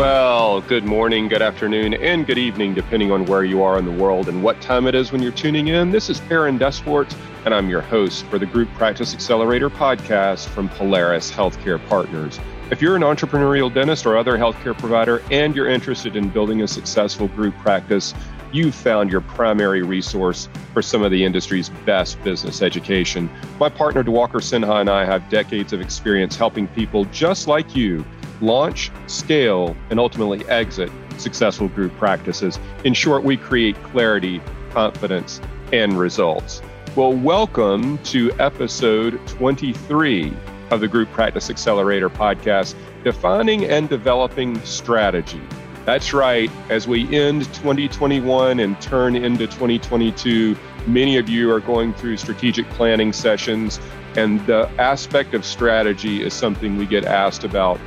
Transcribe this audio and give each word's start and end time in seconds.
Well, 0.00 0.62
good 0.62 0.86
morning, 0.86 1.28
good 1.28 1.42
afternoon, 1.42 1.92
and 1.92 2.26
good 2.26 2.38
evening, 2.38 2.72
depending 2.72 3.12
on 3.12 3.26
where 3.26 3.44
you 3.44 3.62
are 3.62 3.78
in 3.78 3.84
the 3.84 3.90
world 3.90 4.30
and 4.30 4.42
what 4.42 4.58
time 4.62 4.86
it 4.86 4.94
is 4.94 5.12
when 5.12 5.22
you're 5.22 5.30
tuning 5.30 5.68
in. 5.68 5.90
This 5.90 6.08
is 6.08 6.20
Perrin 6.20 6.58
Desport, 6.58 7.14
and 7.44 7.52
I'm 7.52 7.68
your 7.68 7.82
host 7.82 8.24
for 8.28 8.38
the 8.38 8.46
Group 8.46 8.72
Practice 8.76 9.12
Accelerator 9.12 9.68
podcast 9.68 10.48
from 10.48 10.70
Polaris 10.70 11.30
Healthcare 11.30 11.86
Partners. 11.90 12.40
If 12.70 12.80
you're 12.80 12.96
an 12.96 13.02
entrepreneurial 13.02 13.72
dentist 13.72 14.06
or 14.06 14.16
other 14.16 14.38
healthcare 14.38 14.76
provider 14.76 15.22
and 15.30 15.54
you're 15.54 15.68
interested 15.68 16.16
in 16.16 16.30
building 16.30 16.62
a 16.62 16.66
successful 16.66 17.28
group 17.28 17.54
practice, 17.58 18.14
you've 18.52 18.74
found 18.74 19.12
your 19.12 19.20
primary 19.20 19.82
resource 19.82 20.48
for 20.72 20.80
some 20.80 21.02
of 21.02 21.10
the 21.10 21.22
industry's 21.22 21.68
best 21.84 22.22
business 22.24 22.62
education. 22.62 23.28
My 23.58 23.68
partner, 23.68 24.02
Diwakar 24.02 24.40
Sinha, 24.40 24.80
and 24.80 24.88
I 24.88 25.04
have 25.04 25.28
decades 25.28 25.74
of 25.74 25.82
experience 25.82 26.36
helping 26.36 26.68
people 26.68 27.04
just 27.04 27.46
like 27.46 27.76
you 27.76 28.02
launch, 28.40 28.90
scale, 29.06 29.76
and 29.90 30.00
ultimately 30.00 30.46
exit 30.48 30.90
successful 31.18 31.68
group 31.68 31.94
practices. 31.96 32.58
In 32.84 32.94
short, 32.94 33.22
we 33.22 33.36
create 33.36 33.80
clarity, 33.82 34.40
confidence, 34.70 35.40
and 35.72 35.98
results. 35.98 36.62
Well, 36.96 37.12
welcome 37.12 37.98
to 38.04 38.32
episode 38.40 39.20
23 39.28 40.32
of 40.70 40.80
the 40.80 40.88
Group 40.88 41.10
Practice 41.12 41.50
Accelerator 41.50 42.08
podcast, 42.08 42.74
Defining 43.04 43.64
and 43.64 43.88
Developing 43.88 44.60
Strategy. 44.62 45.40
That's 45.84 46.12
right, 46.12 46.50
as 46.68 46.86
we 46.88 47.02
end 47.16 47.44
2021 47.54 48.60
and 48.60 48.80
turn 48.80 49.16
into 49.16 49.46
2022, 49.46 50.56
many 50.86 51.16
of 51.16 51.28
you 51.28 51.50
are 51.52 51.60
going 51.60 51.92
through 51.94 52.16
strategic 52.16 52.68
planning 52.70 53.12
sessions, 53.12 53.80
and 54.16 54.44
the 54.46 54.70
aspect 54.78 55.34
of 55.34 55.44
strategy 55.44 56.22
is 56.22 56.32
something 56.32 56.76
we 56.76 56.86
get 56.86 57.04
asked 57.04 57.44
about 57.44 57.78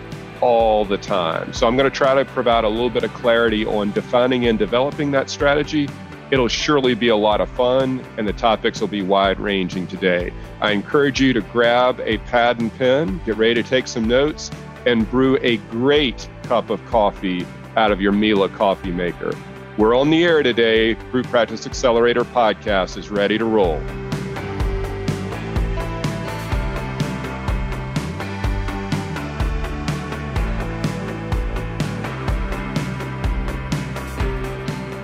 all 0.43 0.83
the 0.83 0.97
time. 0.97 1.53
So 1.53 1.65
I'm 1.65 1.77
going 1.77 1.89
to 1.89 1.95
try 1.95 2.13
to 2.13 2.25
provide 2.25 2.65
a 2.65 2.69
little 2.69 2.89
bit 2.89 3.05
of 3.05 3.13
clarity 3.13 3.65
on 3.65 3.93
defining 3.93 4.47
and 4.47 4.59
developing 4.59 5.09
that 5.11 5.29
strategy. 5.29 5.87
It'll 6.31 6.49
surely 6.49 6.95
be 6.95 7.07
a 7.07 7.15
lot 7.15 7.39
of 7.39 7.49
fun, 7.51 8.05
and 8.17 8.27
the 8.27 8.33
topics 8.33 8.81
will 8.81 8.89
be 8.89 9.01
wide 9.01 9.39
ranging 9.39 9.87
today. 9.87 10.33
I 10.59 10.71
encourage 10.71 11.21
you 11.21 11.31
to 11.31 11.39
grab 11.39 12.01
a 12.01 12.17
pad 12.17 12.59
and 12.59 12.73
pen, 12.77 13.21
get 13.25 13.37
ready 13.37 13.53
to 13.53 13.63
take 13.63 13.87
some 13.87 14.05
notes, 14.05 14.51
and 14.85 15.09
brew 15.09 15.39
a 15.41 15.57
great 15.71 16.27
cup 16.43 16.69
of 16.69 16.85
coffee 16.87 17.47
out 17.77 17.93
of 17.93 18.01
your 18.01 18.11
Mila 18.11 18.49
coffee 18.49 18.91
maker. 18.91 19.33
We're 19.77 19.95
on 19.95 20.09
the 20.09 20.25
air 20.25 20.43
today. 20.43 20.95
Group 20.95 21.27
Practice 21.27 21.65
Accelerator 21.65 22.25
podcast 22.25 22.97
is 22.97 23.09
ready 23.09 23.37
to 23.37 23.45
roll. 23.45 23.81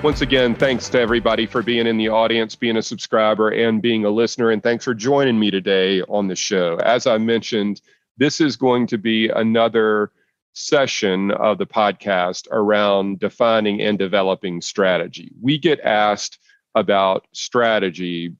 Once 0.01 0.21
again, 0.21 0.55
thanks 0.55 0.87
to 0.87 0.97
everybody 0.97 1.45
for 1.45 1.61
being 1.61 1.85
in 1.85 1.97
the 1.97 2.07
audience, 2.07 2.55
being 2.55 2.77
a 2.77 2.81
subscriber, 2.81 3.49
and 3.49 3.81
being 3.81 4.05
a 4.05 4.09
listener. 4.09 4.49
And 4.49 4.63
thanks 4.63 4.85
for 4.85 4.93
joining 4.93 5.37
me 5.37 5.51
today 5.51 6.01
on 6.03 6.29
the 6.29 6.37
show. 6.37 6.77
As 6.77 7.05
I 7.05 7.17
mentioned, 7.17 7.81
this 8.17 8.39
is 8.39 8.55
going 8.55 8.87
to 8.87 8.97
be 8.97 9.27
another 9.27 10.13
session 10.53 11.31
of 11.31 11.57
the 11.57 11.65
podcast 11.65 12.47
around 12.49 13.19
defining 13.19 13.81
and 13.81 13.99
developing 13.99 14.61
strategy. 14.61 15.33
We 15.41 15.57
get 15.57 15.81
asked 15.81 16.39
about 16.75 17.27
strategy 17.33 18.35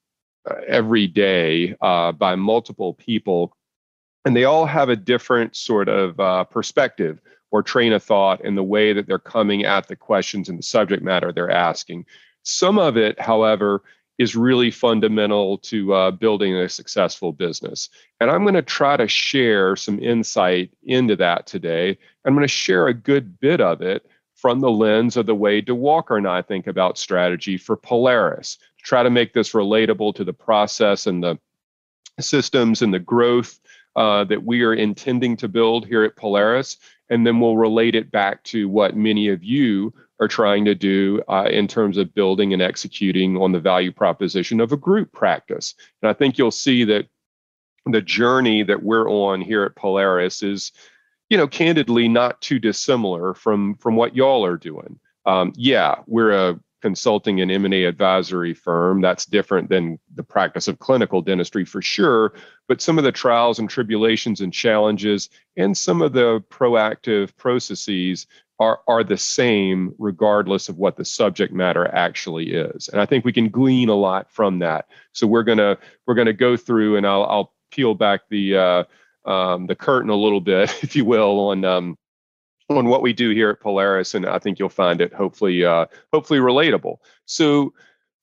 uh, 0.50 0.56
every 0.66 1.08
day 1.08 1.76
uh, 1.82 2.14
by 2.14 2.36
multiple 2.36 2.94
people, 2.94 3.54
and 4.24 4.34
they 4.34 4.46
all 4.46 4.66
have 4.66 4.88
a 4.88 4.96
different 4.96 5.58
sort 5.58 5.90
of 5.90 6.18
uh, 6.22 6.46
perspective 6.46 7.20
or 7.52 7.64
train 7.64 7.94
of 7.94 8.04
thought 8.04 8.44
in 8.44 8.56
the 8.56 8.64
way 8.64 8.94
that 8.94 9.08
they're 9.08 9.20
coming 9.20 9.66
at 9.66 9.88
the 9.88 9.96
questions 9.96 10.50
and 10.50 10.58
the 10.58 10.64
subject 10.64 11.04
matter 11.04 11.32
they're 11.32 11.52
asking. 11.52 12.06
Some 12.44 12.78
of 12.78 12.98
it, 12.98 13.20
however, 13.20 13.84
is 14.20 14.36
really 14.36 14.70
fundamental 14.70 15.58
to 15.60 15.94
uh, 15.94 16.12
building 16.12 16.54
a 16.54 16.68
successful 16.68 17.32
business. 17.32 17.90
And 18.20 18.30
I'm 18.30 18.44
going 18.44 18.54
to 18.54 18.62
try 18.62 18.98
to 18.98 19.08
share 19.08 19.78
some 19.78 19.98
insight 20.00 20.72
into 20.84 21.16
that 21.16 21.48
today. 21.48 21.98
I'm 22.26 22.34
going 22.34 22.44
to 22.44 22.48
share 22.48 22.88
a 22.88 22.94
good 22.94 23.40
bit 23.40 23.62
of 23.62 23.82
it 23.82 24.06
from 24.36 24.60
the 24.60 24.72
lens 24.72 25.18
of 25.18 25.26
the 25.26 25.36
way 25.36 25.62
Diwakar 25.62 26.18
and 26.18 26.28
I 26.28 26.42
think 26.42 26.68
about 26.68 26.98
strategy 26.98 27.58
for 27.58 27.76
Polaris, 27.76 28.58
to 28.58 28.84
try 28.84 29.04
to 29.04 29.10
make 29.10 29.34
this 29.34 29.54
relatable 29.54 30.16
to 30.16 30.24
the 30.24 30.34
process 30.34 31.08
and 31.08 31.24
the 31.24 31.40
systems 32.20 32.82
and 32.82 32.94
the 32.94 33.00
growth 33.00 33.60
uh, 33.96 34.24
that 34.26 34.44
we 34.44 34.64
are 34.64 34.74
intending 34.74 35.36
to 35.38 35.48
build 35.48 35.86
here 35.86 36.04
at 36.04 36.16
Polaris 36.16 36.78
and 37.10 37.26
then 37.26 37.40
we'll 37.40 37.58
relate 37.58 37.96
it 37.96 38.12
back 38.12 38.44
to 38.44 38.70
what 38.70 38.96
many 38.96 39.30
of 39.30 39.44
you 39.44 39.94
are 40.20 40.28
trying 40.28 40.66
to 40.66 40.76
do 40.76 41.22
uh, 41.28 41.48
in 41.50 41.68
terms 41.68 41.98
of 41.98 42.14
building 42.14 42.54
and 42.54 42.62
executing 42.62 43.38
on 43.38 43.52
the 43.52 43.60
value 43.60 43.92
proposition 43.92 44.60
of 44.60 44.72
a 44.72 44.78
group 44.78 45.12
practice. 45.12 45.76
And 46.02 46.10
I 46.10 46.14
think 46.14 46.38
you'll 46.38 46.52
see 46.52 46.84
that 46.86 47.08
the 47.86 48.02
journey 48.02 48.64
that 48.64 48.84
we're 48.84 49.10
on 49.10 49.42
here 49.42 49.64
at 49.64 49.76
Polaris 49.76 50.44
is, 50.44 50.72
you 51.30 51.38
know, 51.38 51.48
candidly 51.48 52.08
not 52.08 52.42
too 52.42 52.60
dissimilar 52.60 53.34
from 53.34 53.76
from 53.76 53.96
what 53.96 54.16
y'all 54.16 54.46
are 54.46 54.58
doing. 54.58 55.00
Um, 55.26 55.54
yeah, 55.56 55.96
we're 56.06 56.32
a 56.32 56.60
consulting 56.82 57.42
and 57.42 57.52
M&A 57.52 57.84
advisory 57.86 58.54
firm. 58.54 59.02
That's 59.02 59.26
different 59.26 59.70
than 59.70 60.00
the 60.16 60.24
practice 60.24 60.68
of 60.68 60.80
clinical 60.80 61.22
dentistry 61.22 61.66
for 61.66 61.82
sure, 61.82 62.34
but 62.68 62.82
some 62.82 62.98
of 62.98 63.04
the 63.04 63.12
trials 63.12 63.60
and 63.60 63.70
tribulations 63.70 64.42
and 64.42 64.54
challenges 64.54 65.30
and 65.58 65.78
some 65.78 66.02
of 66.02 66.14
the 66.14 66.44
proactive 66.50 67.36
processes 67.38 68.28
are 68.60 68.82
are 68.88 69.04
the 69.04 69.18
same 69.18 69.96
regardless 69.98 70.70
of 70.70 70.78
what 70.78 70.98
the 70.98 71.06
subject 71.06 71.54
matter 71.54 71.88
actually 71.94 72.52
is. 72.52 72.90
And 72.90 73.00
I 73.00 73.06
think 73.06 73.24
we 73.24 73.34
can 73.34 73.50
glean 73.50 73.90
a 73.90 73.96
lot 73.96 74.30
from 74.30 74.60
that. 74.60 74.88
So 75.14 75.28
we're 75.28 75.44
going 75.44 75.60
to 75.60 75.78
we're 76.06 76.16
going 76.16 76.28
to 76.28 76.34
go 76.34 76.58
through 76.58 76.98
and 76.98 77.08
I'll 77.08 77.24
I'll 77.24 77.54
peel 77.72 77.96
back 77.96 78.22
the 78.30 78.58
uh, 78.58 78.84
um, 79.26 79.68
the 79.68 79.76
curtain 79.76 80.10
a 80.10 80.16
little 80.16 80.42
bit, 80.42 80.78
if 80.84 80.96
you 80.96 81.06
will, 81.06 81.50
on 81.50 81.64
um, 81.64 81.98
on 82.78 82.88
what 82.88 83.02
we 83.02 83.14
do 83.14 83.32
here 83.32 83.50
at 83.50 83.60
Polaris, 83.60 84.14
and 84.14 84.26
I 84.26 84.40
think 84.40 84.60
you'll 84.60 84.70
find 84.70 85.02
it 85.02 85.14
hopefully 85.14 85.64
uh, 85.64 85.86
hopefully 86.14 86.40
relatable. 86.40 86.98
So, 87.26 87.74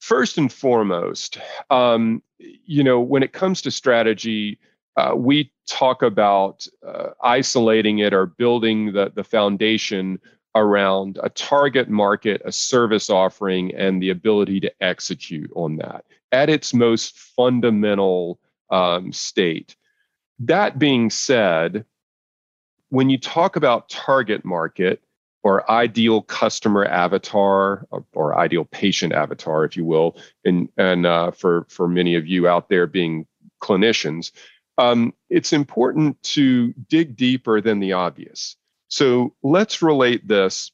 first 0.00 0.38
and 0.38 0.52
foremost, 0.52 1.38
um, 1.70 2.22
you 2.38 2.84
know, 2.84 3.00
when 3.00 3.22
it 3.22 3.32
comes 3.32 3.62
to 3.62 3.70
strategy, 3.70 4.58
uh, 4.96 5.14
we 5.16 5.52
talk 5.68 6.02
about 6.02 6.66
uh, 6.86 7.08
isolating 7.22 7.98
it 7.98 8.14
or 8.14 8.26
building 8.26 8.92
the 8.92 9.12
the 9.14 9.24
foundation 9.24 10.18
around 10.54 11.18
a 11.22 11.28
target 11.28 11.88
market, 11.90 12.40
a 12.44 12.52
service 12.52 13.10
offering, 13.10 13.74
and 13.74 14.02
the 14.02 14.10
ability 14.10 14.60
to 14.60 14.72
execute 14.80 15.50
on 15.54 15.76
that 15.76 16.04
at 16.32 16.48
its 16.48 16.72
most 16.72 17.18
fundamental 17.18 18.38
um, 18.70 19.12
state. 19.12 19.76
That 20.38 20.78
being 20.78 21.10
said, 21.10 21.84
when 22.90 23.10
you 23.10 23.18
talk 23.18 23.56
about 23.56 23.88
target 23.88 24.44
market 24.44 25.02
or 25.42 25.70
ideal 25.70 26.22
customer 26.22 26.84
avatar 26.84 27.86
or, 27.90 28.04
or 28.14 28.38
ideal 28.38 28.64
patient 28.64 29.12
avatar, 29.12 29.64
if 29.64 29.76
you 29.76 29.84
will, 29.84 30.16
and 30.44 30.68
and 30.76 31.06
uh, 31.06 31.30
for 31.30 31.66
for 31.68 31.88
many 31.88 32.14
of 32.16 32.26
you 32.26 32.48
out 32.48 32.68
there 32.68 32.86
being 32.86 33.26
clinicians, 33.62 34.32
um, 34.78 35.14
it's 35.30 35.52
important 35.52 36.20
to 36.22 36.72
dig 36.88 37.16
deeper 37.16 37.60
than 37.60 37.80
the 37.80 37.92
obvious. 37.92 38.56
So 38.88 39.34
let's 39.42 39.82
relate 39.82 40.26
this 40.26 40.70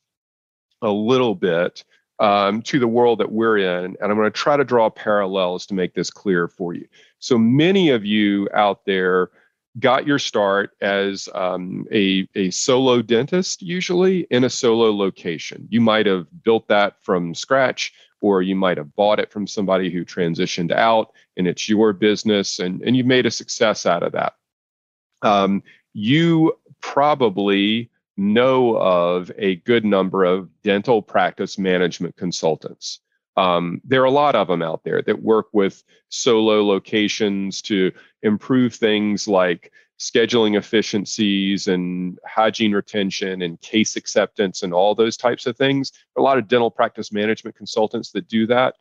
a 0.83 0.91
little 0.91 1.35
bit 1.35 1.85
um, 2.19 2.63
to 2.63 2.79
the 2.79 2.89
world 2.89 3.21
that 3.21 3.33
we're 3.33 3.59
in, 3.59 3.97
and 4.01 4.11
I'm 4.11 4.17
going 4.17 4.25
to 4.25 4.31
try 4.31 4.57
to 4.57 4.65
draw 4.65 4.91
parallels 4.91 5.67
to 5.67 5.75
make 5.75 5.95
this 5.95 6.11
clear 6.11 6.49
for 6.49 6.75
you. 6.75 6.87
So 7.19 7.39
many 7.39 7.91
of 7.91 8.05
you 8.05 8.49
out 8.55 8.85
there 8.85 9.31
got 9.79 10.07
your 10.07 10.19
start 10.19 10.73
as 10.81 11.29
um, 11.35 11.87
a, 11.93 12.29
a 12.35 12.51
solo 12.51 13.03
dentist, 13.03 13.63
usually 13.63 14.27
in 14.31 14.45
a 14.45 14.51
solo 14.51 14.95
location. 14.95 15.67
You 15.71 15.81
might 15.81 16.07
have 16.07 16.27
built 16.43 16.69
that 16.69 17.03
from 17.03 17.35
scratch, 17.35 17.93
or 18.21 18.43
you 18.43 18.55
might 18.55 18.77
have 18.77 18.95
bought 18.95 19.19
it 19.19 19.31
from 19.33 19.47
somebody 19.47 19.91
who 19.91 20.05
transitioned 20.05 20.73
out 20.73 21.13
and 21.37 21.47
it's 21.49 21.69
your 21.69 21.93
business 21.93 22.59
and, 22.59 22.81
and 22.83 22.97
you 22.97 23.05
made 23.05 23.27
a 23.27 23.31
success 23.31 23.85
out 23.85 24.03
of 24.03 24.13
that. 24.13 24.35
Um, 25.23 25.63
you 25.93 26.57
probably 26.81 27.91
know 28.17 28.77
of 28.77 29.33
a 29.39 29.57
good 29.57 29.85
number 29.85 30.25
of 30.25 30.49
dental 30.63 31.03
practice 31.03 31.59
management 31.59 32.17
consultants. 32.17 33.01
Um, 33.37 33.81
there 33.85 34.03
are 34.03 34.07
a 34.07 34.11
lot 34.11 34.35
of 34.35 34.49
them 34.49 34.63
out 34.63 34.85
there 34.85 35.03
that 35.03 35.23
work 35.23 35.47
with 35.53 35.83
solo 36.11 36.65
locations 36.65 37.63
to 37.63 37.91
improve 38.23 38.75
things 38.75 39.27
like 39.27 39.73
scheduling 39.99 40.57
efficiencies 40.57 41.69
and 41.69 42.19
hygiene 42.27 42.73
retention 42.73 43.43
and 43.43 43.61
case 43.61 43.95
acceptance 43.95 44.63
and 44.63 44.75
all 44.75 44.95
those 44.95 45.17
types 45.17 45.47
of 45.47 45.57
things. 45.57 45.93
a 46.17 46.21
lot 46.21 46.39
of 46.39 46.49
dental 46.49 46.71
practice 46.71 47.13
management 47.13 47.57
consultants 47.57 48.11
that 48.11 48.27
do 48.29 48.47
that. 48.47 48.75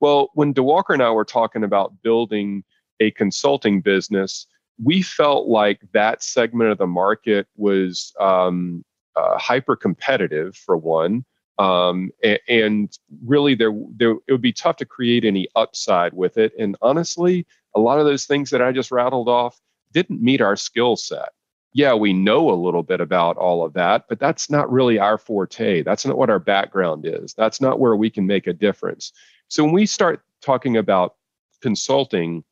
Well, 0.00 0.30
when 0.34 0.52
Diwakar 0.52 0.94
and 0.94 1.02
I 1.02 1.10
were 1.10 1.24
talking 1.24 1.62
about 1.62 2.02
building 2.02 2.64
a 3.00 3.12
consulting 3.12 3.80
business, 3.80 4.46
we 4.82 5.02
felt 5.02 5.46
like 5.46 5.80
that 5.92 6.22
segment 6.22 6.70
of 6.70 6.78
the 6.78 6.86
market 6.86 7.46
was 7.56 8.12
um, 8.20 8.84
uh, 9.14 9.38
hyper 9.38 9.76
competitive 9.76 10.56
for 10.56 10.76
one. 10.76 11.24
Um, 11.58 12.10
and, 12.24 12.40
and, 12.48 12.98
really, 13.24 13.54
there, 13.54 13.72
there 13.96 14.16
it 14.26 14.32
would 14.32 14.40
be 14.40 14.52
tough 14.52 14.76
to 14.78 14.84
create 14.84 15.24
any 15.24 15.46
upside 15.54 16.12
with 16.12 16.36
it. 16.36 16.52
And 16.58 16.76
honestly, 16.82 17.46
a 17.74 17.80
lot 17.80 17.98
of 17.98 18.06
those 18.06 18.26
things 18.26 18.50
that 18.50 18.62
I 18.62 18.72
just 18.72 18.90
rattled 18.90 19.28
off 19.28 19.58
didn't 19.92 20.22
meet 20.22 20.40
our 20.40 20.56
skill 20.56 20.96
set. 20.96 21.30
Yeah, 21.72 21.94
we 21.94 22.12
know 22.12 22.50
a 22.50 22.54
little 22.54 22.84
bit 22.84 23.00
about 23.00 23.36
all 23.36 23.64
of 23.64 23.72
that, 23.72 24.04
but 24.08 24.20
that's 24.20 24.48
not 24.48 24.70
really 24.70 24.98
our 24.98 25.18
forte. 25.18 25.82
That's 25.82 26.06
not 26.06 26.16
what 26.16 26.30
our 26.30 26.38
background 26.38 27.04
is. 27.04 27.34
That's 27.34 27.60
not 27.60 27.80
where 27.80 27.96
we 27.96 28.10
can 28.10 28.26
make 28.26 28.46
a 28.46 28.52
difference. 28.52 29.12
So 29.48 29.64
when 29.64 29.72
we 29.72 29.86
start 29.86 30.22
talking 30.40 30.76
about 30.76 31.16
consulting, 31.62 32.44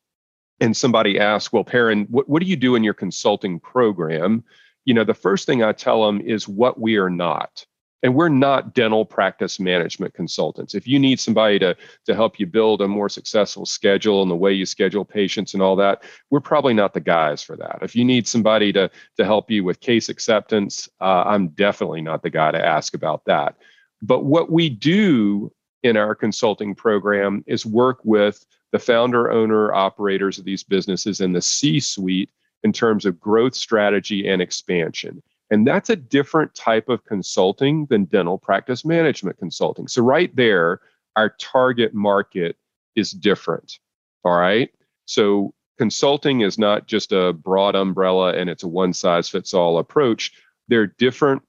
and 0.61 0.77
somebody 0.77 1.19
asks, 1.19 1.53
"Well, 1.53 1.65
Perrin, 1.65 2.07
what, 2.11 2.29
what 2.29 2.43
do 2.43 2.49
you 2.49 2.57
do 2.57 2.75
in 2.75 2.85
your 2.85 2.95
consulting 2.95 3.61
program?" 3.61 4.45
You 4.85 4.95
know, 4.95 5.05
the 5.05 5.15
first 5.15 5.47
thing 5.47 5.63
I 5.63 5.73
tell 5.73 6.05
them 6.05 6.21
is 6.21 6.49
what 6.49 6.81
we 6.81 6.97
are 6.97 7.11
not 7.11 7.65
and 8.03 8.15
we're 8.15 8.29
not 8.29 8.75
dental 8.75 9.05
practice 9.05 9.61
management 9.61 10.13
consultants. 10.15 10.75
If 10.75 10.87
you 10.87 10.99
need 10.99 11.21
somebody 11.21 11.59
to 11.61 11.77
to 12.07 12.15
help 12.15 12.39
you 12.39 12.47
build 12.47 12.83
a 12.83 12.89
more 12.89 13.09
successful 13.09 13.65
schedule 13.65 14.23
and 14.23 14.31
the 14.31 14.37
way 14.37 14.53
you 14.53 14.67
schedule 14.67 15.05
patients 15.05 15.55
and 15.55 15.63
all 15.63 15.77
that 15.77 16.03
we're 16.31 16.41
probably 16.41 16.75
not 16.75 16.95
the 16.95 17.01
guys 17.01 17.43
for 17.43 17.57
that. 17.57 17.79
If 17.83 17.95
you 17.95 18.05
need 18.05 18.27
somebody 18.27 18.73
to 18.73 18.91
to 19.17 19.25
help 19.25 19.51
you 19.51 19.65
with 19.65 19.81
case 19.81 20.09
acceptance 20.09 20.89
uh, 21.01 21.25
i'm 21.27 21.49
definitely 21.49 22.03
not 22.03 22.23
the 22.23 22.31
guy 22.31 22.51
to 22.51 22.65
ask 22.65 22.95
about 22.95 23.25
that. 23.27 23.57
But 24.03 24.25
what 24.25 24.51
we 24.51 24.69
do 24.69 25.53
in 25.83 25.97
our 25.97 26.15
consulting 26.15 26.75
program 26.75 27.45
is 27.47 27.65
work 27.67 28.01
with 28.05 28.45
the 28.73 28.79
founder 28.79 29.31
owner 29.31 29.73
operators 29.73 30.39
of 30.39 30.45
these 30.45 30.63
businesses 30.63 31.21
and 31.21 31.35
the 31.35 31.43
c 31.43 31.79
suite 31.81 32.31
in 32.65 32.73
terms 32.73 33.05
of 33.05 33.21
growth 33.21 33.55
strategy 33.55 34.29
and 34.29 34.41
expansion 34.41 35.23
and 35.53 35.67
that's 35.67 35.91
a 35.91 35.97
different 35.97 36.55
type 36.55 36.89
of 36.89 37.05
consulting 37.05 37.85
than 37.91 38.07
dental 38.07 38.39
practice 38.39 38.87
management 38.87 39.37
consulting. 39.39 39.87
So, 39.87 40.03
right 40.03 40.35
there, 40.35 40.81
our 41.15 41.29
target 41.39 41.93
market 41.93 42.57
is 42.97 43.11
different. 43.11 43.79
All 44.25 44.39
right. 44.39 44.71
So, 45.05 45.53
consulting 45.77 46.41
is 46.41 46.59
not 46.59 46.87
just 46.87 47.13
a 47.13 47.35
broad 47.35 47.75
umbrella 47.75 48.33
and 48.33 48.49
it's 48.49 48.63
a 48.63 48.69
one 48.69 48.95
size 48.95 49.29
fits 49.29 49.53
all 49.53 49.77
approach. 49.77 50.33
There 50.69 50.81
are 50.81 50.87
different 50.87 51.43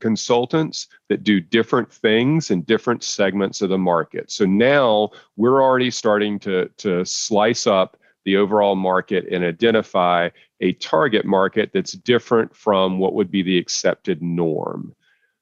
consultants 0.00 0.88
that 1.08 1.24
do 1.24 1.40
different 1.40 1.90
things 1.90 2.50
in 2.50 2.60
different 2.60 3.02
segments 3.02 3.62
of 3.62 3.70
the 3.70 3.78
market. 3.78 4.30
So 4.30 4.44
now 4.44 5.10
we're 5.36 5.62
already 5.62 5.90
starting 5.90 6.38
to, 6.40 6.68
to 6.78 7.06
slice 7.06 7.66
up 7.66 7.96
the 8.24 8.36
overall 8.36 8.74
market 8.74 9.26
and 9.30 9.44
identify 9.44 10.30
a 10.60 10.72
target 10.74 11.24
market 11.24 11.70
that's 11.72 11.92
different 11.92 12.54
from 12.56 12.98
what 12.98 13.14
would 13.14 13.30
be 13.30 13.42
the 13.42 13.58
accepted 13.58 14.22
norm. 14.22 14.94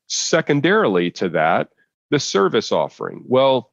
Secondarily 0.08 1.11
to 1.12 1.29
that, 1.31 1.69
the 2.11 2.20
service 2.20 2.73
offering. 2.73 3.25
Well, 3.26 3.73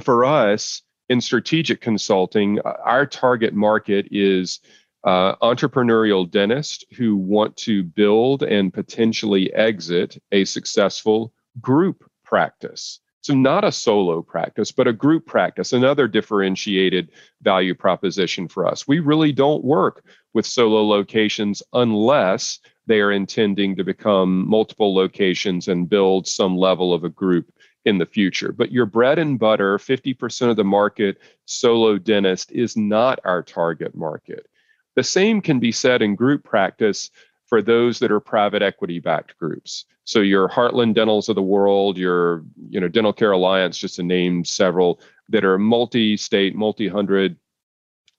for 0.00 0.24
us 0.24 0.82
in 1.08 1.20
strategic 1.20 1.80
consulting, 1.80 2.58
uh, 2.64 2.74
our 2.84 3.06
target 3.06 3.54
market 3.54 4.08
is 4.10 4.60
uh, 5.04 5.36
entrepreneurial 5.36 6.28
dentists 6.28 6.84
who 6.96 7.16
want 7.16 7.56
to 7.58 7.82
build 7.82 8.42
and 8.42 8.72
potentially 8.72 9.52
exit 9.52 10.20
a 10.32 10.44
successful 10.44 11.32
group 11.60 12.10
practice. 12.24 13.00
So, 13.24 13.32
not 13.32 13.64
a 13.64 13.72
solo 13.72 14.20
practice, 14.20 14.70
but 14.70 14.86
a 14.86 14.92
group 14.92 15.24
practice, 15.24 15.72
another 15.72 16.06
differentiated 16.06 17.10
value 17.40 17.74
proposition 17.74 18.48
for 18.48 18.66
us. 18.66 18.86
We 18.86 18.98
really 18.98 19.32
don't 19.32 19.64
work 19.64 20.04
with 20.34 20.44
solo 20.44 20.84
locations 20.84 21.62
unless 21.72 22.58
they 22.86 23.00
are 23.00 23.12
intending 23.12 23.76
to 23.76 23.82
become 23.82 24.46
multiple 24.46 24.94
locations 24.94 25.68
and 25.68 25.88
build 25.88 26.28
some 26.28 26.54
level 26.54 26.92
of 26.92 27.04
a 27.04 27.08
group 27.08 27.50
in 27.86 27.96
the 27.96 28.04
future. 28.04 28.52
But 28.52 28.72
your 28.72 28.84
bread 28.84 29.18
and 29.18 29.38
butter, 29.38 29.78
50% 29.78 30.50
of 30.50 30.56
the 30.56 30.64
market, 30.64 31.16
solo 31.46 31.96
dentist, 31.96 32.52
is 32.52 32.76
not 32.76 33.20
our 33.24 33.42
target 33.42 33.94
market. 33.94 34.46
The 34.96 35.02
same 35.02 35.40
can 35.40 35.60
be 35.60 35.72
said 35.72 36.02
in 36.02 36.14
group 36.14 36.44
practice 36.44 37.10
for 37.46 37.62
those 37.62 37.98
that 37.98 38.10
are 38.10 38.20
private 38.20 38.62
equity 38.62 39.00
backed 39.00 39.36
groups. 39.38 39.84
So 40.04 40.20
your 40.20 40.48
Heartland 40.48 40.94
Dentals 40.94 41.28
of 41.28 41.34
the 41.34 41.42
world, 41.42 41.96
your 41.96 42.44
you 42.68 42.80
know 42.80 42.88
Dental 42.88 43.12
Care 43.12 43.32
Alliance, 43.32 43.78
just 43.78 43.96
to 43.96 44.02
name 44.02 44.44
several 44.44 45.00
that 45.28 45.44
are 45.44 45.58
multi-state, 45.58 46.54
multi-hundred 46.54 47.36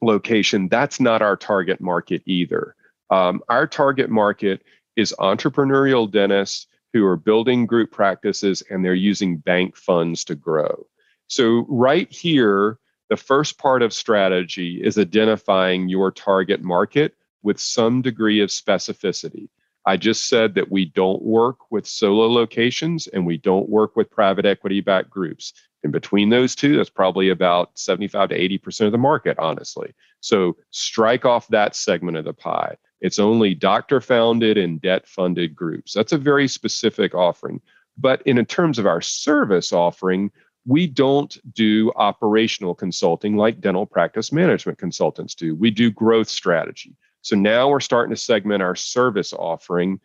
location. 0.02 0.68
That's 0.68 1.00
not 1.00 1.22
our 1.22 1.36
target 1.36 1.80
market 1.82 2.24
either. 2.26 2.76
Um, 3.10 3.42
our 3.50 3.68
target 3.68 4.10
market 4.10 4.64
is 4.96 5.14
entrepreneurial 5.20 6.10
dentists 6.10 6.68
who 6.94 7.06
are 7.06 7.18
building 7.18 7.66
group 7.66 7.92
practices 7.92 8.64
and 8.70 8.84
they're 8.84 8.94
using 8.94 9.38
bank 9.38 9.76
funds 9.76 10.24
to 10.24 10.36
grow. 10.36 10.88
So 11.28 11.66
right 11.68 12.12
here, 12.12 12.80
the 13.10 13.18
first 13.18 13.58
part 13.58 13.82
of 13.82 13.94
strategy 13.94 14.82
is 14.84 14.98
identifying 14.98 15.90
your 15.90 16.12
target 16.12 16.64
market 16.64 17.14
with 17.46 17.60
some 17.60 18.02
degree 18.02 18.42
of 18.42 18.50
specificity. 18.50 19.48
I 19.86 19.98
just 19.98 20.28
said 20.28 20.56
that 20.56 20.72
we 20.72 20.86
don't 20.86 21.22
work 21.22 21.72
with 21.72 21.86
solo 21.86 22.28
locations 22.28 23.06
and 23.06 23.26
we 23.26 23.38
don't 23.38 23.70
work 23.70 23.96
with 23.96 24.10
private 24.10 24.46
equity 24.46 24.82
backed 24.82 25.12
groups. 25.12 25.54
In 25.84 25.92
between 25.92 26.30
those 26.30 26.56
two, 26.56 26.76
that's 26.76 26.90
probably 26.90 27.30
about 27.30 27.78
75 27.78 28.30
to 28.30 28.40
80% 28.40 28.88
of 28.88 28.92
the 28.92 28.98
market, 28.98 29.38
honestly. 29.38 29.94
So 30.22 30.58
strike 30.72 31.24
off 31.24 31.48
that 31.50 31.76
segment 31.76 32.18
of 32.18 32.26
the 32.26 32.34
pie. 32.34 32.78
It's 33.00 33.20
only 33.20 33.54
doctor 33.54 34.02
founded 34.02 34.58
and 34.58 34.82
debt 34.82 35.08
funded 35.08 35.56
groups. 35.56 35.94
That's 35.94 36.14
a 36.14 36.18
very 36.18 36.48
specific 36.48 37.14
offering. 37.14 37.62
But 37.96 38.24
in 38.24 38.44
terms 38.48 38.80
of 38.80 38.88
our 38.88 39.02
service 39.02 39.72
offering, 39.72 40.32
we 40.66 40.88
don't 40.88 41.38
do 41.54 41.92
operational 41.96 42.74
consulting 42.74 43.38
like 43.38 43.62
dental 43.62 43.86
practice 43.86 44.32
management 44.32 44.80
consultants 44.80 45.36
do. 45.36 45.54
We 45.54 45.70
do 45.70 45.92
growth 45.92 46.28
strategy. 46.28 46.96
So 47.26 47.36
now 47.36 47.70
we're 47.70 47.80
starting 47.80 48.14
to 48.14 48.22
segment 48.22 48.62
our 48.62 48.76
service 48.76 49.34
offering 49.34 50.00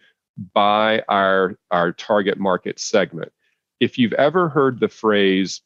by 0.54 1.02
our, 1.06 1.58
our 1.70 1.92
target 1.92 2.38
market 2.38 2.80
segment. 2.80 3.30
If 3.78 3.98
you've 3.98 4.14
ever 4.14 4.48
heard 4.48 4.80
the 4.80 4.88
phrase 4.88 5.60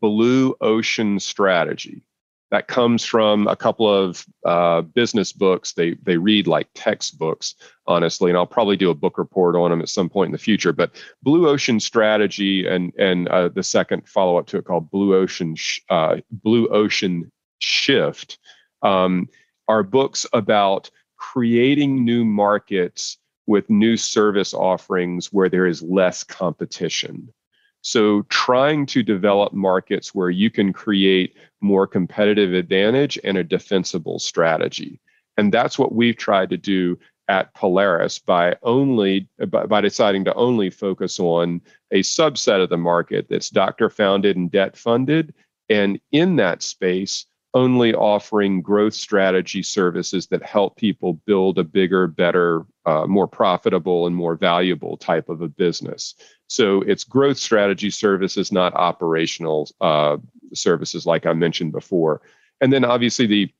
blue 0.00 0.54
ocean 0.60 1.18
strategy, 1.18 2.04
that 2.52 2.68
comes 2.68 3.04
from 3.04 3.48
a 3.48 3.56
couple 3.56 3.92
of 3.92 4.24
uh, 4.46 4.82
business 4.82 5.32
books. 5.32 5.72
They 5.72 5.94
they 6.02 6.16
read 6.16 6.46
like 6.46 6.68
textbooks, 6.74 7.56
honestly, 7.88 8.30
and 8.30 8.36
I'll 8.36 8.46
probably 8.46 8.76
do 8.76 8.90
a 8.90 8.94
book 8.94 9.18
report 9.18 9.56
on 9.56 9.70
them 9.70 9.80
at 9.80 9.88
some 9.88 10.08
point 10.08 10.28
in 10.28 10.32
the 10.32 10.38
future. 10.38 10.72
But 10.72 10.94
Blue 11.24 11.48
Ocean 11.48 11.80
Strategy 11.80 12.68
and 12.68 12.92
and 12.98 13.26
uh, 13.28 13.48
the 13.48 13.64
second 13.64 14.06
follow 14.06 14.36
up 14.36 14.46
to 14.48 14.58
it 14.58 14.64
called 14.66 14.92
Blue 14.92 15.16
Ocean 15.16 15.56
uh, 15.88 16.18
Blue 16.30 16.68
Ocean 16.68 17.32
Shift 17.58 18.38
um, 18.82 19.28
are 19.72 19.82
books 19.82 20.26
about 20.34 20.90
creating 21.16 22.04
new 22.04 22.26
markets 22.26 23.16
with 23.46 23.70
new 23.70 23.96
service 23.96 24.52
offerings 24.52 25.32
where 25.32 25.48
there 25.48 25.66
is 25.66 25.82
less 25.82 26.22
competition. 26.22 27.32
So, 27.80 28.20
trying 28.28 28.84
to 28.86 29.02
develop 29.02 29.54
markets 29.54 30.14
where 30.14 30.28
you 30.28 30.50
can 30.50 30.74
create 30.74 31.38
more 31.62 31.86
competitive 31.86 32.52
advantage 32.52 33.18
and 33.24 33.38
a 33.38 33.42
defensible 33.42 34.18
strategy. 34.18 35.00
And 35.38 35.50
that's 35.50 35.78
what 35.78 35.94
we've 35.94 36.18
tried 36.18 36.50
to 36.50 36.58
do 36.58 36.98
at 37.28 37.54
Polaris 37.54 38.18
by 38.18 38.56
only 38.62 39.26
by, 39.48 39.64
by 39.64 39.80
deciding 39.80 40.26
to 40.26 40.34
only 40.34 40.68
focus 40.68 41.18
on 41.18 41.62
a 41.90 42.00
subset 42.00 42.62
of 42.62 42.68
the 42.68 42.76
market 42.76 43.26
that's 43.30 43.48
doctor 43.48 43.88
founded 43.88 44.36
and 44.36 44.50
debt 44.50 44.76
funded. 44.76 45.32
And 45.70 45.98
in 46.10 46.36
that 46.36 46.62
space, 46.62 47.24
only 47.54 47.94
offering 47.94 48.62
growth 48.62 48.94
strategy 48.94 49.62
services 49.62 50.26
that 50.28 50.42
help 50.42 50.76
people 50.76 51.14
build 51.26 51.58
a 51.58 51.64
bigger, 51.64 52.06
better, 52.06 52.64
uh, 52.86 53.06
more 53.06 53.28
profitable, 53.28 54.06
and 54.06 54.16
more 54.16 54.36
valuable 54.36 54.96
type 54.96 55.28
of 55.28 55.42
a 55.42 55.48
business. 55.48 56.14
So 56.46 56.80
it's 56.82 57.04
growth 57.04 57.38
strategy 57.38 57.90
services, 57.90 58.52
not 58.52 58.74
operational 58.74 59.68
uh, 59.80 60.16
services, 60.54 61.04
like 61.04 61.26
I 61.26 61.34
mentioned 61.34 61.72
before. 61.72 62.22
And 62.60 62.72
then 62.72 62.84
obviously 62.84 63.26
the 63.26 63.52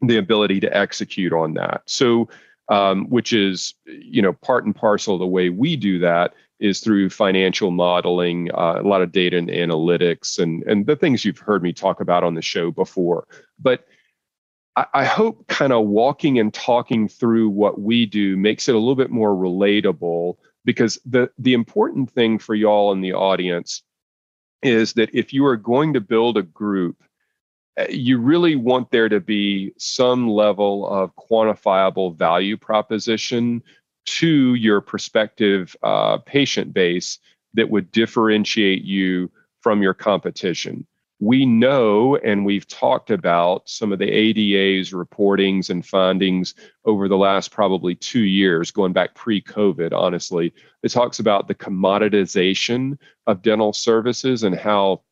the 0.00 0.18
ability 0.18 0.60
to 0.60 0.76
execute 0.76 1.32
on 1.32 1.54
that. 1.54 1.82
So 1.86 2.28
um, 2.68 3.06
which 3.08 3.32
is 3.32 3.74
you 3.86 4.22
know 4.22 4.32
part 4.32 4.64
and 4.64 4.74
parcel 4.74 5.18
the 5.18 5.26
way 5.26 5.48
we 5.48 5.76
do 5.76 5.98
that 5.98 6.34
is 6.60 6.80
through 6.80 7.08
financial 7.08 7.70
modeling, 7.70 8.50
uh, 8.52 8.80
a 8.80 8.82
lot 8.82 9.00
of 9.00 9.12
data 9.12 9.38
and 9.38 9.48
analytics, 9.48 10.38
and 10.38 10.62
and 10.64 10.86
the 10.86 10.96
things 10.96 11.24
you've 11.24 11.38
heard 11.38 11.62
me 11.62 11.72
talk 11.72 12.00
about 12.00 12.24
on 12.24 12.34
the 12.34 12.42
show 12.42 12.70
before. 12.70 13.26
But 13.58 13.86
I, 14.76 14.86
I 14.94 15.04
hope 15.04 15.46
kind 15.48 15.72
of 15.72 15.86
walking 15.86 16.38
and 16.38 16.52
talking 16.52 17.08
through 17.08 17.50
what 17.50 17.80
we 17.80 18.06
do 18.06 18.36
makes 18.36 18.68
it 18.68 18.74
a 18.74 18.78
little 18.78 18.96
bit 18.96 19.10
more 19.10 19.34
relatable 19.34 20.36
because 20.64 20.98
the 21.06 21.30
the 21.38 21.54
important 21.54 22.10
thing 22.10 22.38
for 22.38 22.54
y'all 22.54 22.92
in 22.92 23.00
the 23.00 23.12
audience 23.12 23.82
is 24.62 24.94
that 24.94 25.10
if 25.14 25.32
you 25.32 25.46
are 25.46 25.56
going 25.56 25.94
to 25.94 26.00
build 26.00 26.36
a 26.36 26.42
group 26.42 27.02
you 27.88 28.18
really 28.18 28.56
want 28.56 28.90
there 28.90 29.08
to 29.08 29.20
be 29.20 29.72
some 29.78 30.28
level 30.28 30.88
of 30.88 31.14
quantifiable 31.16 32.16
value 32.16 32.56
proposition 32.56 33.62
to 34.06 34.54
your 34.54 34.80
prospective 34.80 35.76
uh, 35.82 36.18
patient 36.18 36.72
base 36.72 37.18
that 37.54 37.70
would 37.70 37.90
differentiate 37.92 38.82
you 38.82 39.30
from 39.60 39.82
your 39.82 39.94
competition 39.94 40.86
we 41.20 41.44
know 41.44 42.16
and 42.16 42.44
we've 42.44 42.66
talked 42.68 43.10
about 43.10 43.68
some 43.68 43.92
of 43.92 43.98
the 43.98 44.10
ADA's 44.10 44.92
reportings 44.92 45.68
and 45.68 45.84
findings 45.84 46.54
over 46.84 47.08
the 47.08 47.16
last 47.16 47.50
probably 47.50 47.94
two 47.94 48.22
years, 48.22 48.70
going 48.70 48.92
back 48.92 49.14
pre 49.14 49.42
COVID, 49.42 49.92
honestly. 49.92 50.52
It 50.82 50.90
talks 50.90 51.18
about 51.18 51.48
the 51.48 51.54
commoditization 51.54 52.98
of 53.26 53.42
dental 53.42 53.72
services 53.72 54.44
and 54.44 54.54
how, 54.54 55.02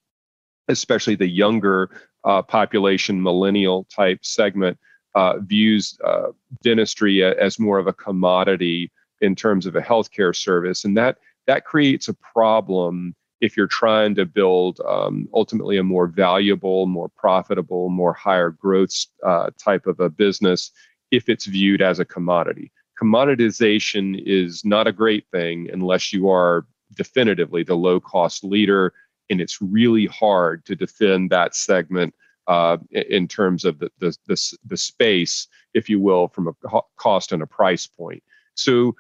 especially 0.68 1.16
the 1.16 1.26
younger 1.26 1.90
uh, 2.26 2.42
population, 2.42 3.22
millennial 3.22 3.84
type 3.84 4.18
segment, 4.22 4.78
uh, 5.14 5.38
views 5.38 5.98
uh, 6.04 6.28
dentistry 6.62 7.24
as 7.24 7.58
more 7.58 7.78
of 7.78 7.86
a 7.86 7.92
commodity 7.92 8.90
in 9.20 9.34
terms 9.34 9.64
of 9.64 9.74
a 9.74 9.80
healthcare 9.80 10.36
service. 10.36 10.84
And 10.84 10.96
that, 10.96 11.16
that 11.46 11.64
creates 11.64 12.08
a 12.08 12.14
problem 12.14 13.14
if 13.40 13.56
you're 13.56 13.66
trying 13.66 14.14
to 14.14 14.26
build 14.26 14.80
um, 14.80 15.28
ultimately 15.32 15.76
a 15.78 15.82
more 15.82 16.06
valuable, 16.06 16.86
more 16.86 17.08
profitable, 17.08 17.88
more 17.88 18.12
higher 18.12 18.50
growth 18.50 18.90
uh, 19.24 19.50
type 19.62 19.86
of 19.86 20.00
a 20.00 20.08
business, 20.08 20.70
if 21.10 21.28
it's 21.28 21.46
viewed 21.46 21.82
as 21.82 21.98
a 21.98 22.04
commodity. 22.04 22.72
Commoditization 23.00 24.20
is 24.24 24.64
not 24.64 24.86
a 24.86 24.92
great 24.92 25.26
thing 25.30 25.68
unless 25.72 26.12
you 26.12 26.28
are 26.28 26.66
definitively 26.94 27.62
the 27.62 27.76
low 27.76 28.00
cost 28.00 28.42
leader, 28.42 28.92
and 29.30 29.40
it's 29.40 29.60
really 29.60 30.06
hard 30.06 30.64
to 30.66 30.76
defend 30.76 31.30
that 31.30 31.54
segment 31.54 32.14
uh, 32.46 32.76
in 32.92 33.26
terms 33.26 33.64
of 33.64 33.78
the, 33.78 33.90
the, 33.98 34.16
the, 34.26 34.56
the 34.64 34.76
space, 34.76 35.48
if 35.74 35.88
you 35.88 36.00
will, 36.00 36.28
from 36.28 36.48
a 36.48 36.80
cost 36.96 37.32
and 37.32 37.42
a 37.42 37.46
price 37.46 37.86
point. 37.86 38.22
So 38.54 38.94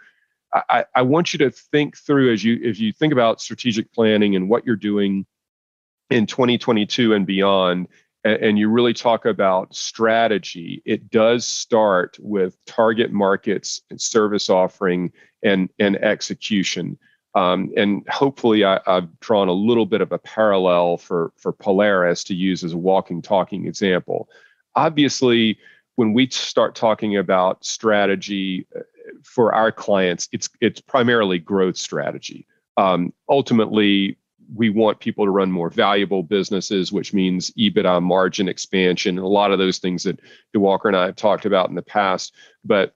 I, 0.52 0.84
I 0.94 1.02
want 1.02 1.32
you 1.32 1.38
to 1.40 1.50
think 1.50 1.96
through 1.96 2.32
as 2.32 2.44
you 2.44 2.68
as 2.68 2.80
you 2.80 2.92
think 2.92 3.12
about 3.12 3.40
strategic 3.40 3.92
planning 3.92 4.36
and 4.36 4.48
what 4.48 4.64
you're 4.64 4.76
doing 4.76 5.26
in 6.10 6.26
2022 6.26 7.14
and 7.14 7.26
beyond 7.26 7.88
and, 8.24 8.58
you 8.58 8.68
really 8.68 8.94
talk 8.94 9.24
about 9.24 9.74
strategy 9.74 10.82
it 10.84 11.10
does 11.10 11.46
start 11.46 12.16
with 12.20 12.56
target 12.64 13.12
markets 13.12 13.82
and 13.90 14.00
service 14.00 14.48
offering 14.48 15.12
and 15.42 15.68
and 15.78 15.96
execution 15.96 16.98
um, 17.36 17.70
and 17.76 18.04
hopefully 18.08 18.64
I, 18.64 18.80
have 18.86 19.20
drawn 19.20 19.46
a 19.46 19.52
little 19.52 19.86
bit 19.86 20.00
of 20.00 20.10
a 20.10 20.18
parallel 20.18 20.96
for 20.96 21.32
for 21.36 21.52
polaris 21.52 22.24
to 22.24 22.34
use 22.34 22.64
as 22.64 22.72
a 22.72 22.78
walking 22.78 23.22
talking 23.22 23.66
example 23.66 24.28
obviously 24.74 25.58
when 25.96 26.12
we 26.12 26.28
start 26.28 26.74
talking 26.74 27.16
about 27.16 27.64
strategy 27.64 28.66
for 29.22 29.54
our 29.54 29.72
clients, 29.72 30.28
it's 30.32 30.48
it's 30.60 30.80
primarily 30.80 31.38
growth 31.38 31.76
strategy. 31.76 32.46
Um, 32.76 33.12
ultimately, 33.28 34.18
we 34.54 34.70
want 34.70 35.00
people 35.00 35.24
to 35.24 35.30
run 35.30 35.50
more 35.50 35.70
valuable 35.70 36.22
businesses, 36.22 36.92
which 36.92 37.12
means 37.12 37.50
EBITDA 37.52 38.02
margin 38.02 38.48
expansion, 38.48 39.16
and 39.18 39.24
a 39.24 39.28
lot 39.28 39.50
of 39.50 39.58
those 39.58 39.78
things 39.78 40.04
that 40.04 40.20
Diwakar 40.54 40.86
and 40.86 40.96
I 40.96 41.06
have 41.06 41.16
talked 41.16 41.46
about 41.46 41.68
in 41.68 41.74
the 41.74 41.82
past. 41.82 42.34
But 42.64 42.94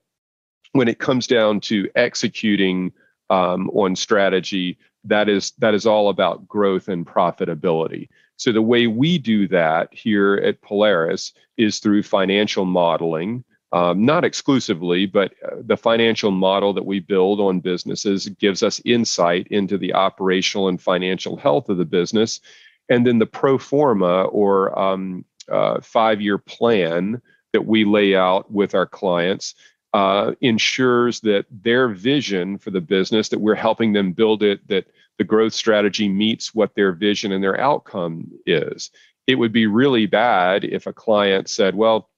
when 0.72 0.88
it 0.88 0.98
comes 0.98 1.26
down 1.26 1.60
to 1.60 1.90
executing 1.96 2.92
um, 3.30 3.70
on 3.70 3.96
strategy, 3.96 4.78
that 5.04 5.28
is 5.28 5.52
that 5.58 5.74
is 5.74 5.86
all 5.86 6.08
about 6.08 6.46
growth 6.46 6.88
and 6.88 7.06
profitability. 7.06 8.08
So 8.36 8.52
the 8.52 8.62
way 8.62 8.86
we 8.86 9.18
do 9.18 9.48
that 9.48 9.92
here 9.92 10.34
at 10.36 10.60
Polaris 10.62 11.32
is 11.56 11.78
through 11.78 12.02
financial 12.02 12.64
modeling 12.64 13.44
um, 13.72 14.04
not 14.04 14.24
exclusively, 14.24 15.06
but 15.06 15.32
uh, 15.44 15.56
the 15.64 15.76
financial 15.76 16.32
model 16.32 16.72
that 16.72 16.86
we 16.86 16.98
build 16.98 17.40
on 17.40 17.60
businesses 17.60 18.28
gives 18.28 18.62
us 18.62 18.80
insight 18.84 19.46
into 19.48 19.78
the 19.78 19.94
operational 19.94 20.68
and 20.68 20.80
financial 20.80 21.36
health 21.36 21.68
of 21.68 21.76
the 21.76 21.84
business. 21.84 22.40
And 22.88 23.06
then 23.06 23.20
the 23.20 23.26
pro 23.26 23.58
forma 23.58 24.24
or 24.24 24.76
um, 24.76 25.24
uh, 25.48 25.80
five 25.82 26.20
year 26.20 26.38
plan 26.38 27.22
that 27.52 27.66
we 27.66 27.84
lay 27.84 28.16
out 28.16 28.50
with 28.50 28.74
our 28.74 28.86
clients 28.86 29.54
uh, 29.92 30.32
ensures 30.40 31.20
that 31.20 31.46
their 31.50 31.88
vision 31.88 32.58
for 32.58 32.70
the 32.70 32.80
business, 32.80 33.28
that 33.28 33.40
we're 33.40 33.54
helping 33.54 33.92
them 33.92 34.12
build 34.12 34.42
it, 34.42 34.66
that 34.68 34.86
the 35.18 35.24
growth 35.24 35.52
strategy 35.52 36.08
meets 36.08 36.54
what 36.54 36.74
their 36.74 36.92
vision 36.92 37.32
and 37.32 37.42
their 37.42 37.60
outcome 37.60 38.30
is. 38.46 38.90
It 39.26 39.34
would 39.34 39.52
be 39.52 39.66
really 39.66 40.06
bad 40.06 40.64
if 40.64 40.86
a 40.86 40.92
client 40.92 41.48
said, 41.48 41.74
well, 41.74 42.10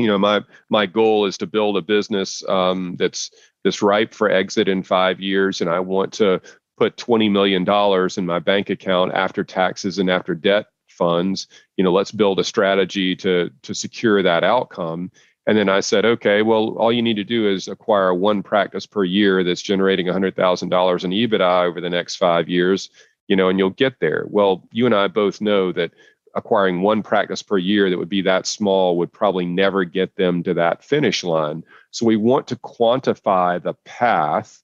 you 0.00 0.06
know 0.06 0.18
my 0.18 0.42
my 0.70 0.86
goal 0.86 1.26
is 1.26 1.36
to 1.38 1.46
build 1.46 1.76
a 1.76 1.82
business 1.82 2.42
um, 2.48 2.96
that's 2.98 3.30
that's 3.62 3.82
ripe 3.82 4.14
for 4.14 4.30
exit 4.30 4.66
in 4.68 4.82
five 4.82 5.20
years 5.20 5.60
and 5.60 5.68
i 5.68 5.78
want 5.78 6.12
to 6.14 6.40
put 6.78 6.96
20 6.96 7.28
million 7.28 7.64
dollars 7.64 8.16
in 8.16 8.24
my 8.24 8.38
bank 8.38 8.70
account 8.70 9.12
after 9.12 9.44
taxes 9.44 9.98
and 9.98 10.08
after 10.08 10.34
debt 10.34 10.66
funds 10.88 11.46
you 11.76 11.84
know 11.84 11.92
let's 11.92 12.12
build 12.12 12.40
a 12.40 12.44
strategy 12.44 13.14
to 13.14 13.50
to 13.62 13.74
secure 13.74 14.22
that 14.22 14.42
outcome 14.42 15.10
and 15.50 15.58
then 15.58 15.68
i 15.68 15.80
said 15.80 16.04
okay 16.04 16.42
well 16.42 16.76
all 16.78 16.92
you 16.92 17.02
need 17.02 17.16
to 17.16 17.24
do 17.24 17.50
is 17.50 17.66
acquire 17.66 18.14
one 18.14 18.40
practice 18.40 18.86
per 18.86 19.02
year 19.02 19.42
that's 19.42 19.60
generating 19.60 20.06
$100000 20.06 21.04
in 21.04 21.10
ebitda 21.10 21.64
over 21.64 21.80
the 21.80 21.90
next 21.90 22.16
five 22.16 22.48
years 22.48 22.88
you 23.26 23.34
know 23.34 23.48
and 23.48 23.58
you'll 23.58 23.70
get 23.70 23.98
there 23.98 24.26
well 24.28 24.62
you 24.70 24.86
and 24.86 24.94
i 24.94 25.08
both 25.08 25.40
know 25.40 25.72
that 25.72 25.90
acquiring 26.34 26.82
one 26.82 27.02
practice 27.02 27.42
per 27.42 27.58
year 27.58 27.90
that 27.90 27.98
would 27.98 28.08
be 28.08 28.22
that 28.22 28.46
small 28.46 28.96
would 28.98 29.12
probably 29.12 29.44
never 29.44 29.84
get 29.84 30.14
them 30.16 30.42
to 30.44 30.54
that 30.54 30.84
finish 30.84 31.24
line. 31.24 31.64
So 31.90 32.06
we 32.06 32.16
want 32.16 32.46
to 32.48 32.56
quantify 32.56 33.62
the 33.62 33.74
path 33.84 34.62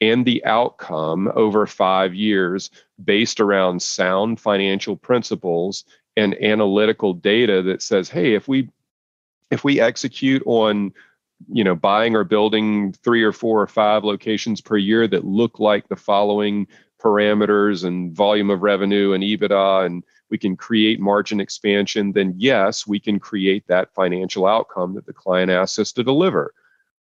and 0.00 0.24
the 0.24 0.44
outcome 0.44 1.30
over 1.34 1.66
five 1.66 2.14
years 2.14 2.70
based 3.02 3.40
around 3.40 3.82
sound 3.82 4.40
financial 4.40 4.96
principles 4.96 5.84
and 6.16 6.40
analytical 6.42 7.14
data 7.14 7.62
that 7.62 7.82
says, 7.82 8.08
hey, 8.08 8.34
if 8.34 8.46
we 8.46 8.68
if 9.50 9.64
we 9.64 9.80
execute 9.80 10.42
on 10.46 10.92
you 11.48 11.62
know 11.62 11.74
buying 11.74 12.16
or 12.16 12.24
building 12.24 12.92
three 13.04 13.22
or 13.22 13.32
four 13.32 13.62
or 13.62 13.66
five 13.66 14.04
locations 14.04 14.60
per 14.60 14.76
year 14.76 15.06
that 15.06 15.24
look 15.24 15.58
like 15.58 15.88
the 15.88 15.96
following 15.96 16.66
parameters 17.00 17.84
and 17.84 18.12
volume 18.14 18.50
of 18.50 18.62
revenue 18.62 19.12
and 19.12 19.22
EBITDA 19.22 19.86
and 19.86 20.04
we 20.30 20.38
can 20.38 20.56
create 20.56 21.00
margin 21.00 21.40
expansion, 21.40 22.12
then 22.12 22.34
yes, 22.36 22.86
we 22.86 23.00
can 23.00 23.18
create 23.18 23.66
that 23.68 23.94
financial 23.94 24.46
outcome 24.46 24.94
that 24.94 25.06
the 25.06 25.12
client 25.12 25.50
asks 25.50 25.78
us 25.78 25.92
to 25.92 26.04
deliver. 26.04 26.52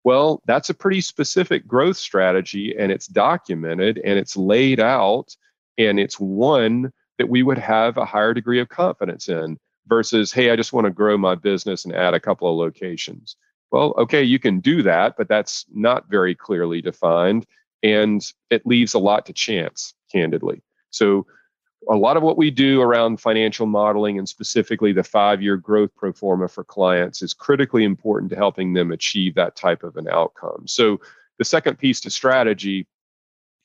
Well, 0.05 0.43
that's 0.47 0.71
a 0.71 0.75
pretty 0.75 1.01
specific 1.01 1.67
growth 1.67 1.97
strategy 1.97 2.75
and 2.77 2.91
it's 2.91 3.07
documented 3.07 3.99
and 3.99 4.19
it's 4.19 4.37
laid 4.37 4.81
out 4.81 5.37
and 5.79 6.01
it's 6.01 6.19
one 6.19 6.93
that 7.19 7.29
we 7.29 7.43
would 7.43 7.59
have 7.59 7.97
a 7.97 8.05
higher 8.05 8.35
degree 8.35 8.61
of 8.61 8.69
confidence 8.69 9.29
in 9.29 9.59
versus, 9.87 10.33
hey, 10.33 10.51
I 10.51 10.57
just 10.57 10.73
want 10.73 10.87
to 10.87 10.91
grow 10.91 11.19
my 11.19 11.35
business 11.35 11.85
and 11.85 11.95
add 11.95 12.15
a 12.15 12.21
couple 12.21 12.51
of 12.51 12.57
locations. 12.57 13.37
Well, 13.71 13.95
okay, 13.99 14.23
you 14.23 14.39
can 14.39 14.61
do 14.61 14.83
that, 14.83 15.17
but 15.17 15.29
that's 15.29 15.65
not 15.73 16.09
very 16.09 16.35
clearly 16.35 16.83
defined 16.83 17.47
and 17.83 18.25
it 18.51 18.67
leaves 18.67 18.95
a 18.95 18.99
lot 18.99 19.27
to 19.27 19.33
chance, 19.33 19.95
candidly. 20.11 20.63
So 20.91 21.27
a 21.91 21.97
lot 21.97 22.17
of 22.17 22.23
what 22.23 22.37
we 22.37 22.51
do 22.51 22.81
around 22.81 23.21
financial 23.21 23.67
modeling 23.67 24.19
and 24.19 24.29
specifically 24.29 24.93
the 24.93 25.03
five 25.03 25.43
year 25.43 25.57
growth 25.57 25.91
pro 25.97 26.13
forma 26.13 26.49
for 26.49 26.63
clients 26.63 27.23
is 27.23 27.35
critically 27.35 27.85
important 27.85 28.31
to 28.31 28.37
helping 28.37 28.73
them 28.73 28.93
achieve 28.93 29.35
that 29.35 29.57
type 29.57 29.83
of 29.83 29.97
an 29.97 30.09
outcome. 30.09 30.65
So, 30.67 31.01
the 31.39 31.45
second 31.45 31.79
piece 31.79 32.01
to 32.03 32.11
strategy 32.11 32.87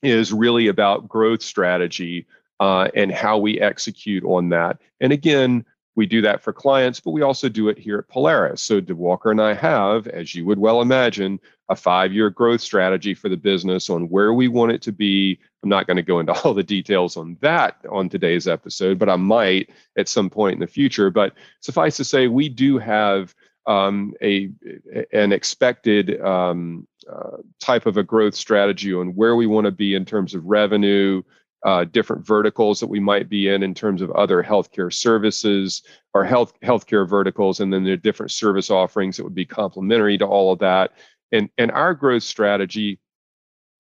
is 0.02 0.34
really 0.34 0.68
about 0.68 1.08
growth 1.08 1.44
strategy 1.44 2.26
uh, 2.60 2.88
and 2.96 3.12
how 3.12 3.38
we 3.38 3.60
execute 3.60 4.24
on 4.24 4.50
that. 4.50 4.80
And 5.00 5.12
again, 5.12 5.64
we 5.98 6.06
do 6.06 6.22
that 6.22 6.44
for 6.44 6.54
clients, 6.54 7.00
but 7.00 7.10
we 7.10 7.24
also 7.24 7.50
do 7.50 7.70
it 7.70 7.78
here 7.78 7.98
at 7.98 8.08
Polaris. 8.08 8.62
So 8.62 8.80
Diwakar 8.80 9.32
and 9.32 9.42
I 9.42 9.56
have, 9.56 10.06
as 10.08 10.36
you 10.36 10.46
would 10.46 10.60
well 10.60 10.80
imagine, 10.80 11.40
a 11.70 11.76
five-year 11.76 12.30
growth 12.30 12.62
strategy 12.62 13.16
for 13.16 13.30
the 13.30 13.36
business 13.36 13.90
on 13.90 14.08
where 14.08 14.32
we 14.32 14.48
want 14.48 14.72
it 14.72 14.82
to 14.84 14.92
be. 14.92 15.40
I'm 15.64 15.70
not 15.70 15.88
going 15.88 15.98
to 15.98 16.04
go 16.04 16.20
into 16.20 16.34
all 16.44 16.54
the 16.54 16.62
details 16.62 17.18
on 17.18 17.36
that 17.42 17.78
on 17.90 18.10
today's 18.10 18.48
episode, 18.48 19.00
but 19.00 19.10
I 19.10 19.16
might 19.16 19.72
at 19.98 20.08
some 20.08 20.30
point 20.30 20.54
in 20.54 20.60
the 20.60 20.68
future. 20.68 21.10
But 21.10 21.34
suffice 21.62 21.98
to 21.98 22.04
say, 22.04 22.28
we 22.28 22.48
do 22.48 22.78
have 22.78 23.34
um, 23.66 24.14
a 24.22 24.52
an 25.12 25.34
expected 25.34 26.22
um, 26.22 26.88
uh, 27.12 27.38
type 27.60 27.88
of 27.88 27.98
a 27.98 28.04
growth 28.04 28.36
strategy 28.36 28.94
on 28.94 29.16
where 29.16 29.36
we 29.36 29.48
want 29.48 29.66
to 29.66 29.72
be 29.72 29.96
in 29.96 30.06
terms 30.06 30.36
of 30.36 30.46
revenue, 30.46 31.24
uh, 31.68 31.84
different 31.84 32.26
verticals 32.26 32.80
that 32.80 32.88
we 32.88 33.00
might 33.00 33.28
be 33.28 33.50
in 33.50 33.62
in 33.62 33.74
terms 33.74 34.02
of 34.02 34.10
other 34.12 34.42
healthcare 34.42 34.92
services 34.92 35.84
or 36.14 36.24
health 36.24 36.58
healthcare 36.64 37.08
verticals, 37.08 37.60
and 37.60 37.74
then 37.74 37.84
there 37.84 37.94
are 37.94 37.98
different 37.98 38.32
service 38.32 38.72
offerings 38.72 39.18
that 39.18 39.26
would 39.26 39.36
be 39.36 39.46
complementary 39.46 40.18
to 40.18 40.26
all 40.26 40.54
of 40.54 40.60
that. 40.60 40.94
And 41.34 41.50
and 41.58 41.70
our 41.72 41.94
growth 41.94 42.24
strategy, 42.24 43.00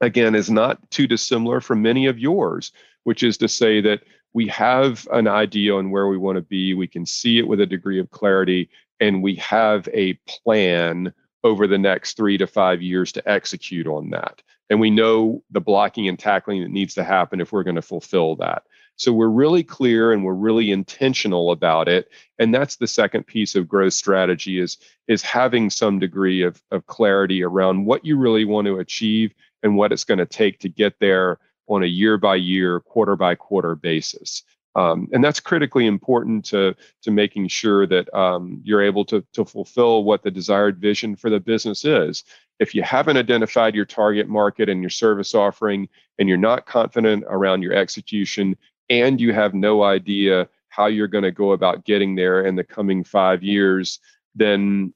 again, 0.01 0.35
is 0.35 0.49
not 0.49 0.91
too 0.91 1.07
dissimilar 1.07 1.61
from 1.61 1.81
many 1.81 2.07
of 2.07 2.19
yours, 2.19 2.73
which 3.05 3.23
is 3.23 3.37
to 3.37 3.47
say 3.47 3.79
that 3.79 4.01
we 4.33 4.47
have 4.47 5.07
an 5.13 5.29
idea 5.29 5.73
on 5.73 5.89
where 5.89 6.09
we 6.09 6.17
want 6.17 6.35
to 6.35 6.41
be, 6.41 6.73
we 6.73 6.87
can 6.87 7.05
see 7.05 7.39
it 7.39 7.47
with 7.47 7.61
a 7.61 7.65
degree 7.65 8.01
of 8.01 8.11
clarity, 8.11 8.69
and 8.99 9.23
we 9.23 9.35
have 9.35 9.87
a 9.93 10.19
plan 10.27 11.13
over 11.43 11.67
the 11.67 11.77
next 11.77 12.17
three 12.17 12.37
to 12.37 12.47
five 12.47 12.81
years 12.81 13.11
to 13.13 13.29
execute 13.29 13.87
on 13.87 14.09
that. 14.09 14.41
And 14.69 14.79
we 14.79 14.89
know 14.89 15.43
the 15.51 15.61
blocking 15.61 16.07
and 16.07 16.19
tackling 16.19 16.61
that 16.61 16.71
needs 16.71 16.93
to 16.95 17.03
happen 17.03 17.39
if 17.39 17.51
we're 17.51 17.63
going 17.63 17.75
to 17.75 17.81
fulfill 17.81 18.35
that. 18.37 18.63
So 18.97 19.13
we're 19.13 19.29
really 19.29 19.63
clear 19.63 20.11
and 20.11 20.25
we're 20.25 20.33
really 20.33 20.71
intentional 20.71 21.51
about 21.51 21.87
it. 21.87 22.09
And 22.39 22.53
that's 22.53 22.77
the 22.77 22.87
second 22.87 23.27
piece 23.27 23.55
of 23.55 23.67
growth 23.67 23.93
strategy 23.93 24.59
is, 24.59 24.77
is 25.07 25.21
having 25.21 25.69
some 25.69 25.99
degree 25.99 26.41
of, 26.41 26.61
of 26.71 26.87
clarity 26.87 27.43
around 27.43 27.85
what 27.85 28.03
you 28.03 28.17
really 28.17 28.43
want 28.43 28.65
to 28.65 28.79
achieve 28.79 29.33
and 29.61 29.77
what 29.77 29.91
it's 29.91 30.03
going 30.03 30.17
to 30.17 30.25
take 30.25 30.59
to 30.61 30.69
get 30.69 30.99
there 30.99 31.37
on 31.67 31.83
a 31.83 31.87
year 31.87 32.17
by 32.17 32.35
year, 32.35 32.79
quarter 32.79 33.15
by 33.15 33.35
quarter 33.35 33.75
basis. 33.75 34.43
Um, 34.77 35.09
and 35.11 35.23
that's 35.23 35.39
critically 35.39 35.87
important 35.87 36.45
to, 36.45 36.75
to 37.01 37.11
making 37.11 37.47
sure 37.47 37.87
that 37.87 38.13
um, 38.13 38.61
you're 38.63 38.83
able 38.83 39.03
to, 39.05 39.25
to 39.33 39.43
fulfill 39.43 40.03
what 40.03 40.21
the 40.21 40.29
desired 40.29 40.77
vision 40.77 41.15
for 41.15 41.31
the 41.31 41.39
business 41.39 41.83
is. 41.83 42.23
If 42.59 42.75
you 42.75 42.83
haven't 42.83 43.17
identified 43.17 43.73
your 43.73 43.85
target 43.85 44.29
market 44.29 44.69
and 44.69 44.81
your 44.81 44.91
service 44.91 45.33
offering, 45.33 45.89
and 46.19 46.29
you're 46.29 46.37
not 46.37 46.67
confident 46.67 47.23
around 47.27 47.63
your 47.63 47.73
execution, 47.73 48.55
and 48.89 49.19
you 49.19 49.33
have 49.33 49.55
no 49.55 49.83
idea 49.83 50.47
how 50.69 50.85
you're 50.85 51.07
going 51.07 51.23
to 51.23 51.31
go 51.31 51.53
about 51.53 51.83
getting 51.83 52.15
there 52.15 52.45
in 52.45 52.55
the 52.55 52.63
coming 52.63 53.03
five 53.03 53.41
years, 53.41 53.99
then 54.35 54.93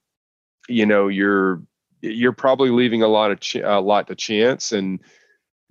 you 0.69 0.85
know 0.85 1.07
you're 1.07 1.63
you're 2.01 2.33
probably 2.33 2.69
leaving 2.69 3.01
a 3.01 3.07
lot 3.07 3.31
of 3.31 3.39
ch- 3.39 3.55
a 3.55 3.79
lot 3.79 4.07
to 4.07 4.15
chance 4.15 4.71
and 4.71 4.99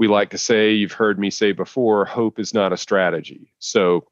we 0.00 0.08
like 0.08 0.30
to 0.30 0.38
say, 0.38 0.72
you've 0.72 0.94
heard 0.94 1.18
me 1.18 1.28
say 1.28 1.52
before, 1.52 2.06
hope 2.06 2.38
is 2.38 2.54
not 2.54 2.72
a 2.72 2.76
strategy. 2.78 3.52
So 3.58 4.08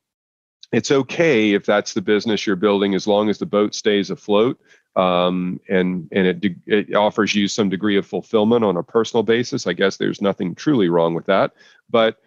it's 0.71 0.90
okay 0.90 1.54
if 1.54 1.64
that's 1.64 1.95
the 1.95 2.02
business 2.02 2.47
you're 2.47 2.57
building 2.57 2.95
as 2.95 3.07
long 3.07 3.30
as 3.30 3.38
the 3.38 3.47
boat 3.47 3.75
stays 3.75 4.11
afloat 4.11 4.61
um, 4.97 5.61
and 5.66 6.07
and 6.12 6.26
it, 6.26 6.57
it 6.66 6.95
offers 6.95 7.35
you 7.35 7.49
some 7.49 7.71
degree 7.71 7.97
of 7.97 8.07
fulfillment 8.07 8.64
on 8.66 8.76
a 8.76 8.83
personal 8.83 9.23
basis. 9.23 9.66
I 9.66 9.73
guess 9.73 9.97
there's 9.97 10.21
nothing 10.21 10.54
truly 10.54 10.90
wrong 10.90 11.14
with 11.14 11.25
that, 11.26 11.52
but 11.88 12.18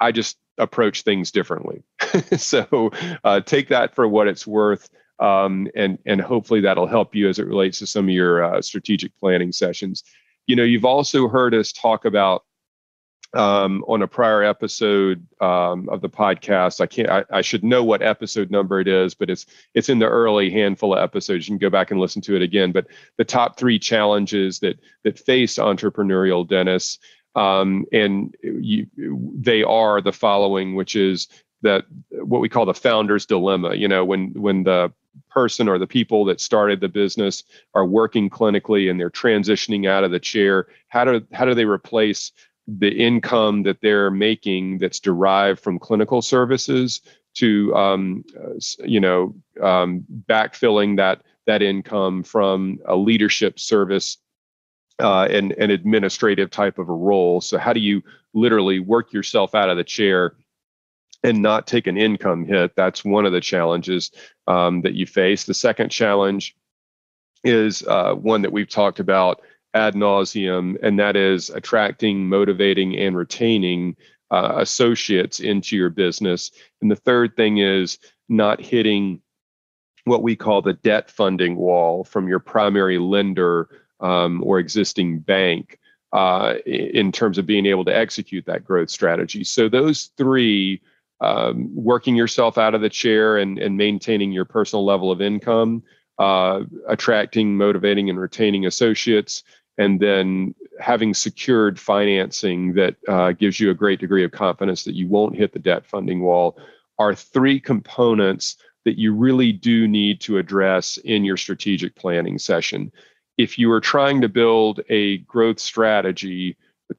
I 0.00 0.10
just 0.10 0.38
approach 0.58 1.02
things 1.02 1.30
differently. 1.30 1.84
so 2.36 2.90
uh, 3.22 3.42
take 3.42 3.68
that 3.68 3.94
for 3.94 4.08
what 4.08 4.26
it's 4.26 4.44
worth. 4.44 4.90
Um, 5.20 5.68
and 5.76 5.98
and 6.04 6.20
hopefully 6.20 6.62
that'll 6.62 6.88
help 6.88 7.14
you 7.14 7.28
as 7.28 7.38
it 7.38 7.46
relates 7.46 7.78
to 7.78 7.86
some 7.86 8.06
of 8.06 8.14
your 8.14 8.42
uh, 8.42 8.60
strategic 8.60 9.16
planning 9.20 9.52
sessions. 9.52 10.02
You 10.48 10.56
know, 10.56 10.64
you've 10.64 10.84
also 10.84 11.28
heard 11.28 11.54
us 11.54 11.70
talk 11.70 12.06
about 12.06 12.42
um, 13.34 13.84
on 13.88 14.02
a 14.02 14.06
prior 14.06 14.42
episode 14.42 15.26
um, 15.40 15.88
of 15.88 16.00
the 16.00 16.08
podcast. 16.08 16.80
I 16.80 16.86
can't. 16.86 17.08
I, 17.08 17.24
I, 17.30 17.40
should 17.40 17.64
know 17.64 17.82
what 17.82 18.02
episode 18.02 18.50
number 18.50 18.80
it 18.80 18.88
is, 18.88 19.14
but 19.14 19.30
it's 19.30 19.46
it's 19.74 19.88
in 19.88 19.98
the 19.98 20.08
early 20.08 20.50
handful 20.50 20.94
of 20.94 21.02
episodes. 21.02 21.48
You 21.48 21.52
can 21.52 21.58
go 21.58 21.70
back 21.70 21.90
and 21.90 21.98
listen 21.98 22.20
to 22.22 22.36
it 22.36 22.42
again. 22.42 22.72
But 22.72 22.86
the 23.16 23.24
top 23.24 23.58
three 23.58 23.78
challenges 23.78 24.60
that 24.60 24.78
that 25.04 25.18
face 25.18 25.56
entrepreneurial 25.56 26.46
dentists, 26.46 26.98
um, 27.34 27.86
and 27.92 28.34
you, 28.42 28.86
they 28.96 29.62
are 29.62 30.02
the 30.02 30.12
following, 30.12 30.74
which 30.74 30.94
is 30.94 31.28
that 31.62 31.84
what 32.10 32.40
we 32.40 32.50
call 32.50 32.66
the 32.66 32.74
founder's 32.74 33.24
dilemma. 33.24 33.74
You 33.74 33.88
know, 33.88 34.04
when 34.04 34.32
when 34.34 34.64
the 34.64 34.92
person 35.30 35.68
or 35.68 35.78
the 35.78 35.86
people 35.86 36.24
that 36.26 36.40
started 36.40 36.80
the 36.80 36.88
business 36.88 37.44
are 37.74 37.86
working 37.86 38.30
clinically 38.30 38.90
and 38.90 38.98
they're 39.00 39.10
transitioning 39.10 39.88
out 39.88 40.04
of 40.04 40.10
the 40.10 40.20
chair, 40.20 40.66
how 40.88 41.04
do 41.04 41.26
how 41.32 41.46
do 41.46 41.54
they 41.54 41.64
replace 41.64 42.32
the 42.66 42.90
income 42.90 43.64
that 43.64 43.80
they're 43.80 44.10
making 44.10 44.78
that's 44.78 45.00
derived 45.00 45.60
from 45.60 45.78
clinical 45.78 46.22
services 46.22 47.00
to 47.34 47.74
um, 47.74 48.24
you 48.84 49.00
know 49.00 49.34
um, 49.60 50.04
backfilling 50.28 50.96
that 50.96 51.22
that 51.46 51.62
income 51.62 52.22
from 52.22 52.78
a 52.86 52.96
leadership 52.96 53.58
service 53.58 54.18
uh, 55.00 55.26
and 55.30 55.52
an 55.52 55.70
administrative 55.70 56.50
type 56.50 56.78
of 56.78 56.88
a 56.88 56.94
role. 56.94 57.40
So 57.40 57.58
how 57.58 57.72
do 57.72 57.80
you 57.80 58.02
literally 58.32 58.78
work 58.78 59.12
yourself 59.12 59.54
out 59.54 59.68
of 59.68 59.76
the 59.76 59.84
chair 59.84 60.34
and 61.24 61.42
not 61.42 61.66
take 61.66 61.86
an 61.86 61.96
income 61.96 62.44
hit? 62.44 62.76
That's 62.76 63.04
one 63.04 63.26
of 63.26 63.32
the 63.32 63.40
challenges 63.40 64.12
um, 64.46 64.82
that 64.82 64.94
you 64.94 65.06
face. 65.06 65.44
The 65.44 65.54
second 65.54 65.90
challenge 65.90 66.54
is 67.42 67.82
uh, 67.82 68.14
one 68.14 68.42
that 68.42 68.52
we've 68.52 68.68
talked 68.68 69.00
about 69.00 69.40
ad 69.74 69.94
nauseum, 69.94 70.76
and 70.82 70.98
that 70.98 71.16
is 71.16 71.50
attracting, 71.50 72.28
motivating, 72.28 72.96
and 72.96 73.16
retaining 73.16 73.96
uh, 74.30 74.54
associates 74.56 75.40
into 75.40 75.76
your 75.76 75.90
business. 75.90 76.50
And 76.80 76.90
the 76.90 76.96
third 76.96 77.36
thing 77.36 77.58
is 77.58 77.98
not 78.28 78.60
hitting 78.60 79.20
what 80.04 80.22
we 80.22 80.34
call 80.34 80.62
the 80.62 80.72
debt 80.72 81.10
funding 81.10 81.56
wall 81.56 82.04
from 82.04 82.28
your 82.28 82.40
primary 82.40 82.98
lender 82.98 83.68
um, 84.00 84.42
or 84.42 84.58
existing 84.58 85.20
bank 85.20 85.78
uh, 86.12 86.54
in 86.66 87.12
terms 87.12 87.38
of 87.38 87.46
being 87.46 87.66
able 87.66 87.84
to 87.84 87.96
execute 87.96 88.44
that 88.46 88.64
growth 88.64 88.90
strategy. 88.90 89.44
So, 89.44 89.68
those 89.68 90.10
three 90.16 90.82
um, 91.20 91.70
working 91.72 92.16
yourself 92.16 92.58
out 92.58 92.74
of 92.74 92.80
the 92.80 92.90
chair 92.90 93.38
and, 93.38 93.58
and 93.58 93.76
maintaining 93.76 94.32
your 94.32 94.44
personal 94.44 94.84
level 94.84 95.10
of 95.12 95.22
income, 95.22 95.84
uh, 96.18 96.62
attracting, 96.88 97.56
motivating, 97.56 98.10
and 98.10 98.18
retaining 98.18 98.66
associates, 98.66 99.44
and 99.78 100.00
then 100.00 100.54
having 100.80 101.14
secured 101.14 101.78
financing 101.78 102.74
that 102.74 102.96
uh, 103.08 103.32
gives 103.32 103.58
you 103.58 103.70
a 103.70 103.74
great 103.74 104.00
degree 104.00 104.24
of 104.24 104.32
confidence 104.32 104.84
that 104.84 104.94
you 104.94 105.08
won't 105.08 105.36
hit 105.36 105.52
the 105.52 105.58
debt 105.58 105.86
funding 105.86 106.20
wall 106.20 106.58
are 106.98 107.14
three 107.14 107.58
components 107.58 108.56
that 108.84 108.98
you 108.98 109.14
really 109.14 109.52
do 109.52 109.86
need 109.86 110.20
to 110.20 110.38
address 110.38 110.96
in 110.98 111.24
your 111.24 111.36
strategic 111.36 111.94
planning 111.94 112.38
session. 112.38 112.92
If 113.38 113.58
you 113.58 113.70
are 113.72 113.80
trying 113.80 114.20
to 114.20 114.28
build 114.28 114.80
a 114.88 115.18
growth 115.18 115.60
strategy 115.60 116.56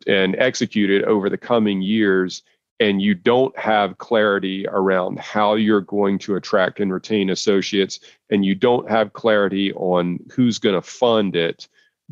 and 0.07 0.35
execute 0.37 0.89
it 0.89 1.03
over 1.03 1.29
the 1.29 1.37
coming 1.37 1.81
years, 1.81 2.41
and 2.79 3.01
you 3.01 3.13
don't 3.13 3.57
have 3.57 3.97
clarity 3.99 4.65
around 4.67 5.19
how 5.19 5.53
you're 5.53 5.81
going 5.81 6.17
to 6.19 6.35
attract 6.35 6.79
and 6.79 6.91
retain 6.91 7.29
associates, 7.29 7.99
and 8.29 8.43
you 8.43 8.55
don't 8.55 8.89
have 8.89 9.13
clarity 9.13 9.71
on 9.73 10.19
who's 10.33 10.57
going 10.57 10.75
to 10.75 10.81
fund 10.81 11.35
it, 11.35 11.67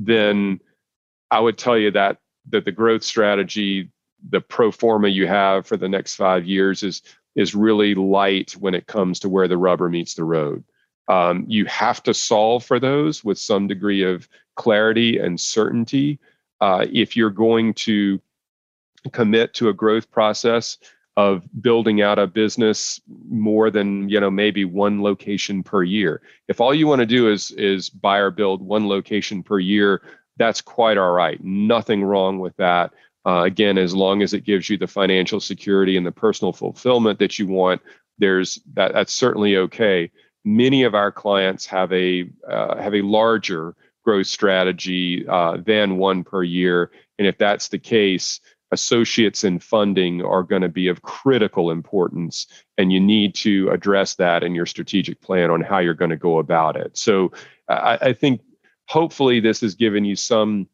then 0.06 0.60
I 1.30 1.40
would 1.40 1.58
tell 1.58 1.78
you 1.78 1.92
that 1.92 2.18
that 2.50 2.66
the 2.66 2.72
growth 2.72 3.04
strategy, 3.04 3.90
the 4.30 4.42
pro 4.42 4.72
forma 4.72 5.08
you 5.08 5.28
have 5.28 5.68
for 5.68 5.78
the 5.78 5.90
next 5.90 6.16
five 6.16 6.46
years 6.46 6.84
is 6.84 7.02
is 7.36 7.56
really 7.56 7.96
light 7.96 8.52
when 8.54 8.74
it 8.74 8.88
comes 8.88 9.20
to 9.20 9.30
where 9.30 9.48
the 9.48 9.58
rubber 9.58 9.90
meets 9.90 10.16
the 10.16 10.24
road. 10.24 10.64
Um, 11.08 11.46
you 11.48 11.66
have 11.66 12.04
to 12.04 12.14
solve 12.14 12.66
for 12.66 12.80
those 12.80 13.24
with 13.24 13.38
some 13.38 13.68
degree 13.68 14.04
of 14.04 14.28
clarity 14.56 15.18
and 15.18 15.40
certainty 15.40 16.20
uh, 16.60 16.86
if 16.92 17.16
you're 17.16 17.30
going 17.30 17.74
to 17.74 18.22
commit 19.12 19.54
to 19.56 19.70
a 19.70 19.74
growth 19.74 20.12
process 20.12 20.78
of 21.18 21.44
building 21.62 22.02
out 22.02 22.20
a 22.20 22.28
business 22.28 23.02
more 23.30 23.70
than 23.70 24.08
you 24.10 24.20
know 24.20 24.32
maybe 24.32 24.66
one 24.66 25.02
location 25.02 25.64
per 25.64 25.84
year. 25.84 26.22
If 26.48 26.62
all 26.62 26.74
you 26.74 26.88
want 26.88 27.00
to 27.00 27.06
do 27.06 27.30
is 27.30 27.52
is 27.52 27.90
buy 27.90 28.18
or 28.18 28.32
build 28.32 28.62
one 28.62 28.88
location 28.88 29.44
per 29.44 29.60
year 29.60 30.02
that's 30.38 30.62
quite 30.62 30.98
all 30.98 31.12
right. 31.12 31.44
Nothing 31.44 32.04
wrong 32.04 32.40
with 32.40 32.56
that. 32.58 32.92
Uh, 33.24 33.44
again 33.44 33.78
as 33.78 33.94
long 33.94 34.24
as 34.24 34.34
it 34.34 34.46
gives 34.46 34.68
you 34.68 34.80
the 34.80 34.88
financial 34.88 35.40
security 35.40 35.96
and 35.96 36.04
the 36.04 36.12
personal 36.12 36.52
fulfillment 36.52 37.20
that 37.20 37.38
you 37.38 37.46
want 37.46 37.80
there's 38.22 38.60
that 38.74 38.94
that's 38.94 39.12
certainly 39.12 39.58
okay. 39.58 40.10
Many 40.46 40.84
of 40.84 40.96
our 40.96 41.12
clients 41.12 41.66
have 41.66 41.92
a 41.92 42.30
uh, 42.50 42.78
have 42.78 42.96
a 42.96 43.02
larger 43.02 43.76
growth 44.06 44.28
strategy 44.28 45.28
uh, 45.28 45.58
than 45.58 45.98
one 45.98 46.24
per 46.24 46.44
year. 46.44 46.92
And 47.20 47.28
if 47.28 47.38
that's 47.38 47.68
the 47.68 47.80
case 47.80 48.40
associates 48.72 49.44
and 49.44 49.62
funding 49.62 50.24
are 50.24 50.44
going 50.44 50.62
to 50.62 50.70
be 50.70 50.88
of 50.88 51.02
critical 51.02 51.72
importance 51.72 52.48
and 52.78 52.92
you 52.92 53.00
need 53.00 53.36
to 53.36 53.70
address 53.70 54.16
that 54.16 54.44
in 54.44 54.56
your 54.56 54.66
strategic 54.66 55.20
plan 55.22 55.50
on 55.50 55.62
how 55.62 55.80
you're 55.80 55.94
going 55.94 56.12
to 56.12 56.18
go 56.18 56.40
about 56.40 56.76
it. 56.76 56.98
So 56.98 57.32
i, 57.68 57.98
I 58.02 58.14
think 58.14 58.42
hopefully 58.88 59.40
this 59.40 59.62
has 59.62 59.76
given 59.76 60.06
you 60.06 60.16
some 60.16 60.68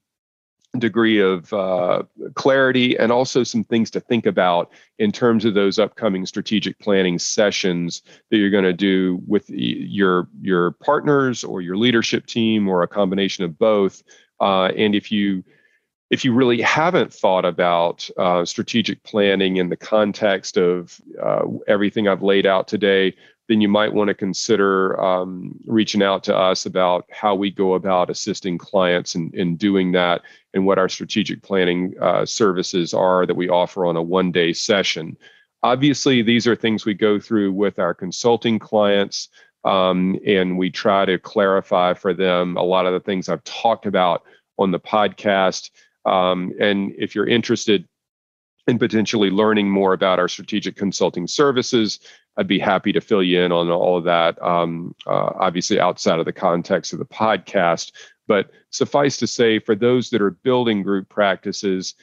degree 0.77 1.19
of 1.19 1.51
uh, 1.53 2.03
clarity 2.35 2.97
and 2.97 3.11
also 3.11 3.43
some 3.43 3.63
things 3.63 3.89
to 3.91 3.99
think 3.99 4.25
about 4.25 4.71
in 4.99 5.11
terms 5.11 5.45
of 5.45 5.53
those 5.53 5.79
upcoming 5.79 6.25
strategic 6.25 6.77
planning 6.79 7.17
sessions 7.17 8.03
that 8.29 8.37
you're 8.37 8.49
going 8.49 8.63
to 8.63 8.73
do 8.73 9.21
with 9.25 9.49
your 9.49 10.27
your 10.41 10.71
partners 10.71 11.43
or 11.43 11.61
your 11.61 11.77
leadership 11.77 12.25
team 12.25 12.67
or 12.67 12.83
a 12.83 12.87
combination 12.87 13.43
of 13.43 13.57
both. 13.57 14.03
Uh, 14.39 14.65
and 14.77 14.93
if 14.93 15.11
you 15.11 15.43
if 16.09 16.23
you 16.23 16.33
really 16.33 16.61
haven't 16.61 17.13
thought 17.13 17.45
about 17.45 18.09
uh, 18.17 18.45
strategic 18.45 19.03
planning 19.03 19.57
in 19.57 19.69
the 19.69 19.75
context 19.75 20.57
of 20.57 21.01
uh, 21.21 21.43
everything 21.67 22.07
I've 22.07 22.23
laid 22.23 22.45
out 22.45 22.67
today, 22.67 23.13
then 23.49 23.61
you 23.61 23.69
might 23.69 23.93
want 23.93 24.09
to 24.09 24.13
consider 24.13 24.99
um, 25.01 25.55
reaching 25.65 26.01
out 26.01 26.23
to 26.25 26.35
us 26.35 26.65
about 26.65 27.05
how 27.11 27.35
we 27.35 27.49
go 27.49 27.73
about 27.73 28.09
assisting 28.09 28.57
clients 28.57 29.15
in, 29.15 29.31
in 29.33 29.55
doing 29.55 29.93
that 29.93 30.21
and 30.53 30.65
what 30.65 30.77
our 30.77 30.89
strategic 30.89 31.41
planning 31.43 31.93
uh, 32.01 32.25
services 32.25 32.93
are 32.93 33.25
that 33.25 33.35
we 33.35 33.49
offer 33.49 33.85
on 33.85 33.95
a 33.95 34.01
one 34.01 34.31
day 34.31 34.51
session. 34.53 35.17
Obviously, 35.63 36.21
these 36.21 36.45
are 36.45 36.55
things 36.55 36.85
we 36.85 36.93
go 36.93 37.19
through 37.19 37.51
with 37.51 37.79
our 37.79 37.93
consulting 37.93 38.59
clients. 38.59 39.29
Um, 39.63 40.17
and 40.25 40.57
we 40.57 40.69
try 40.69 41.03
to 41.05 41.17
clarify 41.17 41.93
for 41.93 42.13
them 42.13 42.55
a 42.55 42.63
lot 42.63 42.85
of 42.85 42.93
the 42.93 43.01
things 43.01 43.27
I've 43.27 43.43
talked 43.43 43.85
about 43.85 44.23
on 44.57 44.71
the 44.71 44.79
podcast. 44.79 45.71
Um, 46.07 46.53
and 46.59 46.93
if 46.97 47.13
you're 47.13 47.27
interested 47.27 47.87
in 48.67 48.79
potentially 48.79 49.29
learning 49.29 49.69
more 49.69 49.93
about 49.93 50.19
our 50.19 50.27
strategic 50.27 50.75
consulting 50.75 51.27
services, 51.27 51.99
I'd 52.37 52.47
be 52.47 52.59
happy 52.59 52.91
to 52.93 53.01
fill 53.01 53.23
you 53.23 53.41
in 53.41 53.51
on 53.51 53.69
all 53.69 53.97
of 53.97 54.03
that. 54.03 54.41
Um, 54.41 54.93
uh, 55.05 55.31
obviously, 55.39 55.79
outside 55.79 56.19
of 56.19 56.25
the 56.25 56.33
context 56.33 56.93
of 56.93 56.99
the 56.99 57.05
podcast, 57.05 57.91
but 58.27 58.51
suffice 58.69 59.17
to 59.17 59.27
say, 59.27 59.59
for 59.59 59.73
those 59.73 60.09
that 60.09 60.21
are 60.21 60.31
building 60.31 60.83
group 60.83 61.09
practices, 61.09 61.95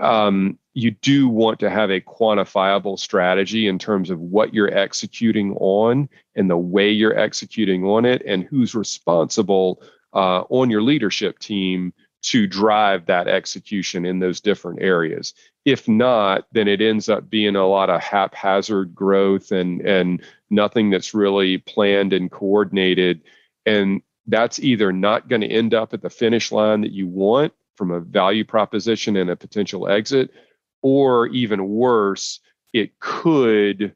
um, 0.00 0.58
you 0.74 0.90
do 0.90 1.28
want 1.28 1.60
to 1.60 1.70
have 1.70 1.90
a 1.90 2.00
quantifiable 2.00 2.98
strategy 2.98 3.68
in 3.68 3.78
terms 3.78 4.10
of 4.10 4.20
what 4.20 4.54
you're 4.54 4.76
executing 4.76 5.54
on 5.56 6.08
and 6.34 6.50
the 6.50 6.56
way 6.56 6.90
you're 6.90 7.18
executing 7.18 7.84
on 7.84 8.04
it 8.04 8.22
and 8.26 8.44
who's 8.44 8.74
responsible 8.74 9.82
uh, 10.14 10.42
on 10.48 10.70
your 10.70 10.82
leadership 10.82 11.38
team 11.38 11.92
to 12.22 12.46
drive 12.46 13.06
that 13.06 13.28
execution 13.28 14.04
in 14.04 14.18
those 14.18 14.40
different 14.40 14.82
areas. 14.82 15.34
If 15.64 15.88
not, 15.88 16.46
then 16.52 16.68
it 16.68 16.80
ends 16.80 17.08
up 17.08 17.30
being 17.30 17.56
a 17.56 17.66
lot 17.66 17.90
of 17.90 18.00
haphazard 18.00 18.94
growth 18.94 19.52
and 19.52 19.80
and 19.82 20.22
nothing 20.50 20.90
that's 20.90 21.14
really 21.14 21.58
planned 21.58 22.12
and 22.12 22.30
coordinated. 22.30 23.22
And 23.66 24.02
that's 24.26 24.58
either 24.58 24.92
not 24.92 25.28
going 25.28 25.40
to 25.42 25.48
end 25.48 25.74
up 25.74 25.94
at 25.94 26.02
the 26.02 26.10
finish 26.10 26.52
line 26.52 26.82
that 26.82 26.92
you 26.92 27.06
want 27.06 27.52
from 27.76 27.90
a 27.90 28.00
value 28.00 28.44
proposition 28.44 29.16
and 29.16 29.30
a 29.30 29.36
potential 29.36 29.88
exit, 29.88 30.30
or 30.82 31.28
even 31.28 31.68
worse, 31.68 32.40
it 32.74 32.98
could 33.00 33.94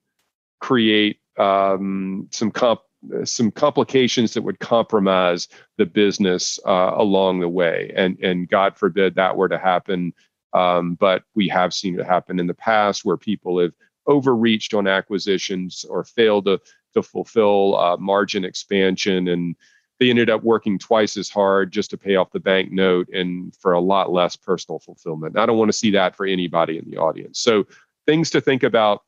create 0.60 1.20
um, 1.38 2.28
some 2.30 2.50
comp- 2.50 2.80
some 3.24 3.50
complications 3.50 4.34
that 4.34 4.42
would 4.42 4.60
compromise 4.60 5.48
the 5.78 5.86
business 5.86 6.58
uh, 6.66 6.92
along 6.94 7.40
the 7.40 7.48
way. 7.48 7.92
And 7.96 8.18
and 8.20 8.48
God 8.48 8.76
forbid 8.76 9.14
that 9.14 9.36
were 9.36 9.48
to 9.48 9.58
happen. 9.58 10.12
Um, 10.52 10.94
but 10.94 11.24
we 11.34 11.48
have 11.48 11.74
seen 11.74 11.98
it 11.98 12.06
happen 12.06 12.38
in 12.38 12.46
the 12.46 12.54
past 12.54 13.04
where 13.04 13.16
people 13.16 13.58
have 13.60 13.72
overreached 14.06 14.74
on 14.74 14.86
acquisitions 14.86 15.84
or 15.88 16.04
failed 16.04 16.44
to 16.46 16.60
to 16.94 17.02
fulfill 17.02 17.76
uh, 17.76 17.96
margin 17.96 18.44
expansion 18.44 19.28
and 19.28 19.56
they 20.00 20.10
ended 20.10 20.30
up 20.30 20.42
working 20.42 20.78
twice 20.78 21.16
as 21.16 21.28
hard 21.28 21.72
just 21.72 21.90
to 21.90 21.96
pay 21.96 22.16
off 22.16 22.32
the 22.32 22.40
bank 22.40 22.72
note 22.72 23.08
and 23.12 23.54
for 23.56 23.72
a 23.72 23.80
lot 23.80 24.12
less 24.12 24.36
personal 24.36 24.78
fulfillment. 24.78 25.38
I 25.38 25.46
don't 25.46 25.58
want 25.58 25.68
to 25.68 25.76
see 25.76 25.90
that 25.92 26.16
for 26.16 26.26
anybody 26.26 26.78
in 26.78 26.90
the 26.90 26.96
audience. 26.96 27.40
So, 27.40 27.66
things 28.06 28.30
to 28.30 28.40
think 28.40 28.62
about 28.62 29.02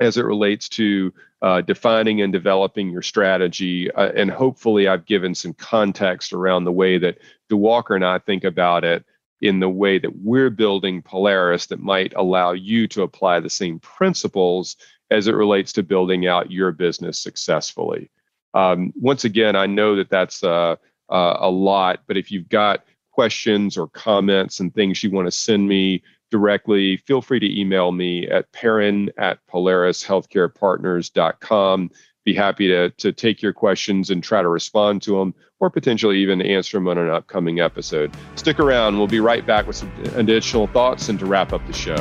as 0.00 0.16
it 0.16 0.24
relates 0.24 0.68
to 0.70 1.12
uh, 1.42 1.60
defining 1.60 2.22
and 2.22 2.32
developing 2.32 2.90
your 2.90 3.02
strategy. 3.02 3.90
Uh, 3.92 4.10
and 4.16 4.30
hopefully, 4.30 4.88
I've 4.88 5.06
given 5.06 5.34
some 5.34 5.54
context 5.54 6.32
around 6.32 6.64
the 6.64 6.72
way 6.72 6.98
that 6.98 7.18
Diwakar 7.50 7.96
and 7.96 8.04
I 8.04 8.18
think 8.18 8.44
about 8.44 8.84
it 8.84 9.04
in 9.40 9.60
the 9.60 9.68
way 9.68 9.98
that 9.98 10.16
we're 10.16 10.50
building 10.50 11.02
Polaris 11.02 11.66
that 11.66 11.80
might 11.80 12.12
allow 12.14 12.52
you 12.52 12.86
to 12.88 13.02
apply 13.02 13.40
the 13.40 13.50
same 13.50 13.78
principles 13.78 14.76
as 15.10 15.28
it 15.28 15.34
relates 15.34 15.72
to 15.72 15.82
building 15.82 16.26
out 16.26 16.50
your 16.50 16.72
business 16.72 17.18
successfully. 17.18 18.10
Um, 18.54 18.92
once 18.96 19.24
again, 19.24 19.56
I 19.56 19.66
know 19.66 19.96
that 19.96 20.10
that's 20.10 20.42
uh, 20.42 20.76
uh, 21.08 21.36
a 21.40 21.50
lot, 21.50 22.00
but 22.06 22.16
if 22.16 22.30
you've 22.30 22.48
got 22.48 22.84
questions 23.12 23.76
or 23.76 23.88
comments 23.88 24.60
and 24.60 24.74
things 24.74 25.02
you 25.02 25.10
want 25.10 25.26
to 25.26 25.32
send 25.32 25.68
me 25.68 26.02
directly, 26.30 26.98
feel 26.98 27.22
free 27.22 27.40
to 27.40 27.60
email 27.60 27.92
me 27.92 28.28
at 28.28 28.52
perrin 28.52 29.10
at 29.18 29.38
polarishealthcarepartners.com. 29.46 31.90
Be 32.24 32.34
happy 32.34 32.68
to, 32.68 32.90
to 32.90 33.12
take 33.12 33.40
your 33.40 33.52
questions 33.52 34.10
and 34.10 34.22
try 34.22 34.42
to 34.42 34.48
respond 34.48 35.02
to 35.02 35.18
them 35.18 35.34
or 35.58 35.70
potentially 35.70 36.18
even 36.18 36.42
answer 36.42 36.76
them 36.76 36.88
on 36.88 36.98
an 36.98 37.10
upcoming 37.10 37.60
episode. 37.60 38.12
Stick 38.34 38.60
around. 38.60 38.98
We'll 38.98 39.06
be 39.06 39.20
right 39.20 39.46
back 39.46 39.66
with 39.66 39.76
some 39.76 39.92
additional 40.14 40.66
thoughts 40.66 41.08
and 41.08 41.18
to 41.18 41.26
wrap 41.26 41.52
up 41.52 41.66
the 41.66 41.72
show. 41.72 41.96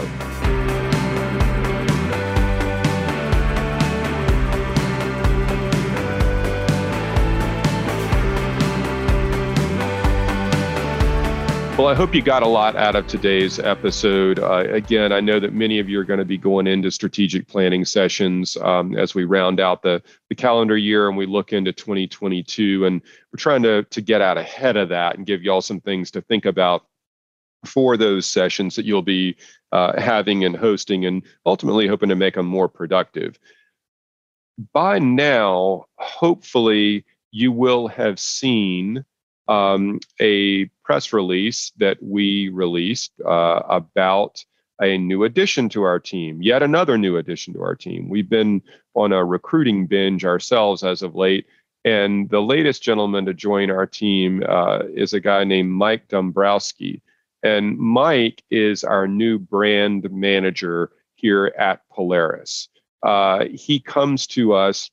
Well, 11.80 11.88
I 11.88 11.96
hope 11.96 12.14
you 12.14 12.22
got 12.22 12.44
a 12.44 12.48
lot 12.48 12.76
out 12.76 12.98
of 12.98 13.08
today's 13.08 13.58
episode. 13.58 14.38
Uh, 14.38 14.66
again, 14.70 15.14
I 15.14 15.22
know 15.22 15.40
that 15.40 15.54
many 15.54 15.80
of 15.80 15.88
you 15.88 15.98
are 16.02 16.04
going 16.04 16.20
to 16.20 16.26
be 16.26 16.38
going 16.38 16.68
into 16.68 16.92
strategic 16.92 17.48
planning 17.48 17.86
sessions 17.86 18.58
um, 18.58 18.98
as 18.98 19.16
we 19.16 19.24
round 19.24 19.62
out 19.62 19.82
the, 19.82 20.04
the 20.28 20.36
calendar 20.36 20.76
year 20.76 21.08
and 21.08 21.16
we 21.16 21.26
look 21.26 21.54
into 21.54 21.72
2022. 21.72 22.86
And 22.86 23.02
we're 23.32 23.38
trying 23.38 23.64
to, 23.64 23.84
to 23.84 24.02
get 24.02 24.20
out 24.20 24.38
ahead 24.38 24.76
of 24.76 24.90
that 24.90 25.16
and 25.16 25.26
give 25.26 25.42
you 25.42 25.54
all 25.54 25.62
some 25.62 25.80
things 25.80 26.12
to 26.12 26.22
think 26.22 26.44
about 26.44 26.86
for 27.66 27.96
those 27.96 28.26
sessions 28.26 28.76
that 28.76 28.84
you'll 28.84 29.02
be 29.02 29.38
uh, 29.72 29.98
having 30.02 30.44
and 30.44 30.58
hosting, 30.58 31.06
and 31.06 31.24
ultimately 31.46 31.88
hoping 31.88 32.10
to 32.10 32.16
make 32.16 32.36
them 32.36 32.46
more 32.46 32.68
productive. 32.68 33.40
By 34.74 35.00
now, 35.00 35.86
hopefully, 35.98 37.06
you 37.32 37.54
will 37.54 37.88
have 37.88 38.20
seen 38.20 39.06
um, 39.50 40.00
a 40.22 40.66
press 40.86 41.12
release 41.12 41.72
that 41.78 41.98
we 42.02 42.50
released 42.50 43.12
uh, 43.26 43.62
about 43.68 44.46
a 44.80 44.98
new 44.98 45.26
addition 45.26 45.68
to 45.70 45.84
our 45.84 46.00
team, 46.00 46.42
yet 46.42 46.64
another 46.64 46.98
new 46.98 47.18
addition 47.18 47.54
to 47.54 47.62
our 47.62 47.76
team. 47.76 48.08
We've 48.08 48.30
been 48.30 48.62
on 48.94 49.12
a 49.12 49.26
recruiting 49.26 49.88
binge 49.88 50.24
ourselves 50.24 50.84
as 50.84 51.02
of 51.02 51.16
late. 51.16 51.48
And 51.84 52.30
the 52.30 52.42
latest 52.42 52.84
gentleman 52.84 53.26
to 53.26 53.34
join 53.34 53.72
our 53.72 53.86
team 53.86 54.44
uh, 54.48 54.84
is 54.94 55.14
a 55.14 55.20
guy 55.20 55.44
named 55.44 55.72
Mike 55.72 56.08
Dombrowski. 56.08 57.02
And 57.42 57.78
Mike 57.78 58.44
is 58.52 58.84
our 58.84 59.08
new 59.08 59.40
brand 59.40 60.10
manager 60.12 60.92
here 61.16 61.54
at 61.58 61.82
Polaris. 61.90 62.70
Uh, 63.02 63.46
he 63.54 63.80
comes 63.80 64.28
to 64.28 64.54
us 64.54 64.92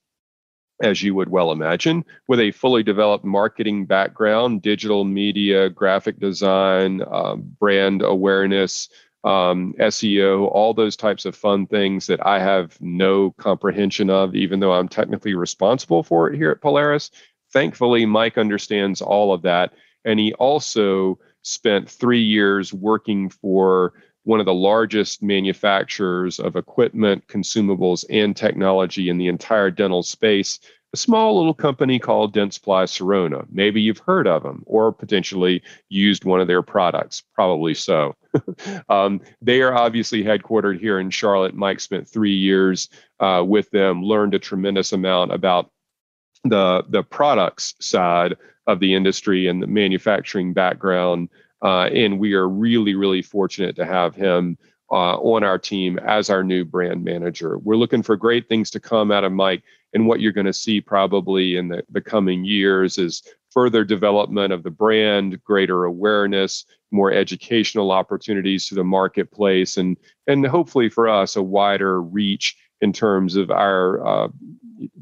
as 0.83 1.03
you 1.03 1.15
would 1.15 1.29
well 1.29 1.53
imagine, 1.53 2.05
with 2.29 2.41
a 2.41 2.51
fully 2.53 2.83
developed 2.83 3.25
marketing 3.25 3.87
background, 3.87 4.63
digital 4.63 5.05
media, 5.05 5.71
graphic 5.71 6.19
design, 6.19 7.03
um, 7.11 7.43
brand 7.59 8.03
awareness, 8.03 8.89
um, 9.25 9.75
SEO, 9.81 10.49
all 10.53 10.73
those 10.73 10.97
types 10.97 11.25
of 11.25 11.35
fun 11.35 11.67
things 11.67 12.07
that 12.07 12.25
I 12.25 12.39
have 12.39 12.81
no 12.81 13.33
comprehension 13.33 14.09
of, 14.09 14.35
even 14.37 14.61
though 14.61 14.73
I'm 14.73 14.89
technically 14.89 15.35
responsible 15.35 16.03
for 16.03 16.31
it 16.31 16.37
here 16.37 16.51
at 16.51 16.61
Polaris. 16.61 17.11
Thankfully, 17.53 18.07
Mike 18.07 18.39
understands 18.39 19.01
all 19.01 19.33
of 19.33 19.43
that. 19.43 19.73
And 20.05 20.21
he 20.21 20.33
also 20.35 21.19
spent 21.43 21.91
three 21.91 22.23
years 22.23 22.73
working 22.73 23.31
for 23.31 23.95
one 24.27 24.41
of 24.41 24.47
the 24.47 24.53
largest 24.53 25.23
manufacturers 25.23 26.41
of 26.41 26.57
equipment, 26.57 27.25
consumables, 27.29 28.05
and 28.11 28.37
technology 28.37 29.09
in 29.09 29.19
the 29.19 29.29
entire 29.29 29.71
dental 29.71 30.03
space, 30.03 30.59
a 30.93 30.97
small 30.97 31.39
little 31.39 31.55
company 31.55 32.01
called 32.01 32.35
Dentsply 32.35 32.89
Sirona. 32.89 33.47
Maybe 33.53 33.81
you've 33.81 34.01
heard 34.01 34.27
of 34.27 34.43
them 34.43 34.65
or 34.67 34.93
potentially 34.93 35.63
used 35.91 36.25
one 36.25 36.41
of 36.41 36.49
their 36.49 36.63
products. 36.63 37.23
Probably 37.35 37.73
so. 37.73 38.17
um, 38.89 39.21
they 39.43 39.63
are 39.63 39.77
obviously 39.77 40.25
headquartered 40.25 40.81
here 40.81 40.99
in 40.99 41.11
Charlotte. 41.11 41.55
Mike 41.55 41.79
spent 41.79 42.09
three 42.09 42.35
years 42.35 42.89
uh, 43.21 43.45
with 43.47 43.71
them, 43.71 44.03
learned 44.03 44.35
a 44.35 44.41
tremendous 44.41 44.93
amount 44.93 45.33
about 45.33 45.71
the 46.43 46.85
the 46.89 47.05
products 47.05 47.75
side 47.81 48.37
of 48.67 48.81
the 48.81 48.95
industry 48.95 49.47
and 49.47 49.63
the 49.63 49.69
manufacturing 49.69 50.53
background 50.53 51.29
uh, 51.67 51.87
and 51.87 52.21
we 52.21 52.33
are 52.35 52.49
really, 52.49 52.95
really 52.95 53.23
fortunate 53.23 53.75
to 53.75 53.85
have 53.85 54.15
him 54.15 54.57
uh, 54.93 55.17
on 55.17 55.43
our 55.43 55.59
team 55.59 55.99
as 55.99 56.31
our 56.31 56.45
new 56.45 56.65
brand 56.65 57.03
manager. 57.03 57.59
We're 57.59 57.75
looking 57.75 58.05
for 58.05 58.17
great 58.17 58.49
things 58.49 58.71
to 58.71 58.79
come 58.79 59.11
out 59.11 59.25
of 59.25 59.33
Mike. 59.33 59.65
And 59.93 60.07
what 60.07 60.21
you're 60.21 60.31
going 60.31 60.47
to 60.47 60.53
see 60.53 60.81
probably 60.81 61.57
in 61.57 61.67
the, 61.67 61.83
the 61.91 62.01
coming 62.01 62.45
years 62.45 62.99
is 62.99 63.25
further 63.51 63.83
development 63.83 64.53
of 64.53 64.63
the 64.63 64.71
brand, 64.71 65.43
greater 65.43 65.87
awareness, 65.87 66.65
more 66.93 67.11
educational 67.11 67.91
opportunities 67.91 68.69
to 68.69 68.77
the 68.77 68.85
marketplace, 68.85 69.77
and, 69.77 69.97
and 70.29 70.47
hopefully 70.47 70.89
for 70.89 71.09
us, 71.09 71.35
a 71.35 71.43
wider 71.43 72.01
reach 72.01 72.57
in 72.81 72.93
terms 72.93 73.35
of 73.35 73.51
our 73.51 74.07
uh, 74.07 74.29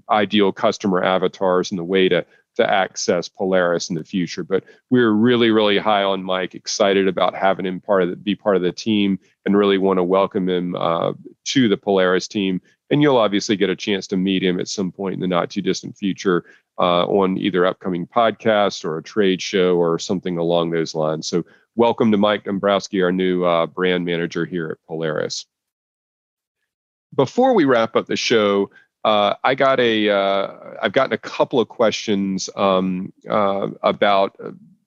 ideal 0.09 0.51
customer 0.51 1.05
avatars 1.05 1.71
and 1.71 1.79
the 1.79 1.85
way 1.85 2.09
to 2.09 2.25
to 2.57 2.71
access 2.71 3.29
Polaris 3.29 3.89
in 3.89 3.97
the 3.97 4.05
future. 4.05 4.45
But 4.45 4.65
we're 4.91 5.11
really, 5.11 5.51
really 5.51 5.79
high 5.79 6.03
on 6.03 6.23
Mike, 6.23 6.55
excited 6.55 7.09
about 7.09 7.35
having 7.35 7.67
him 7.67 7.81
part 7.81 8.03
of 8.03 8.11
the, 8.11 8.17
be 8.17 8.35
part 8.35 8.57
of 8.57 8.63
the 8.63 8.73
team, 8.73 9.19
and 9.45 9.57
really 9.57 9.79
want 9.79 9.99
to 9.99 10.05
welcome 10.05 10.49
him 10.49 10.75
uh, 10.77 11.13
to 11.45 11.69
the 11.69 11.77
Polaris 11.77 12.29
team. 12.29 12.61
And 12.91 13.03
you'll 13.03 13.17
obviously 13.17 13.57
get 13.57 13.71
a 13.71 13.77
chance 13.77 14.07
to 14.09 14.17
meet 14.17 14.43
him 14.43 14.61
at 14.61 14.69
some 14.69 14.93
point 14.93 15.15
in 15.15 15.21
the 15.21 15.27
not 15.27 15.51
too 15.51 15.63
distant 15.63 15.97
future 15.97 16.45
uh, 16.79 17.07
on 17.07 17.39
either 17.39 17.67
upcoming 17.67 18.07
podcast 18.07 18.85
or 18.85 18.99
a 18.99 19.03
trade 19.03 19.41
show 19.41 19.77
or 19.77 19.99
something 19.99 20.39
along 20.39 20.71
those 20.71 20.95
lines. 20.95 21.27
So, 21.29 21.45
welcome 21.77 22.13
to 22.13 22.19
Mike 22.19 22.45
Dombrowski, 22.45 23.03
our 23.03 23.13
new 23.13 23.45
uh, 23.45 23.67
brand 23.67 24.05
manager 24.05 24.45
here 24.45 24.71
at 24.71 24.87
Polaris. 24.87 25.47
Before 27.15 27.55
we 27.55 27.65
wrap 27.65 27.95
up 27.95 28.07
the 28.07 28.17
show, 28.17 28.71
uh, 29.05 29.35
I 29.45 29.55
got 29.55 29.81
a, 29.81 30.09
uh, 30.09 30.77
I've 30.83 30.93
gotten 30.93 31.13
a 31.13 31.19
couple 31.19 31.61
of 31.61 31.69
questions 31.69 32.49
um, 32.57 33.13
uh, 33.29 33.69
about 33.83 34.37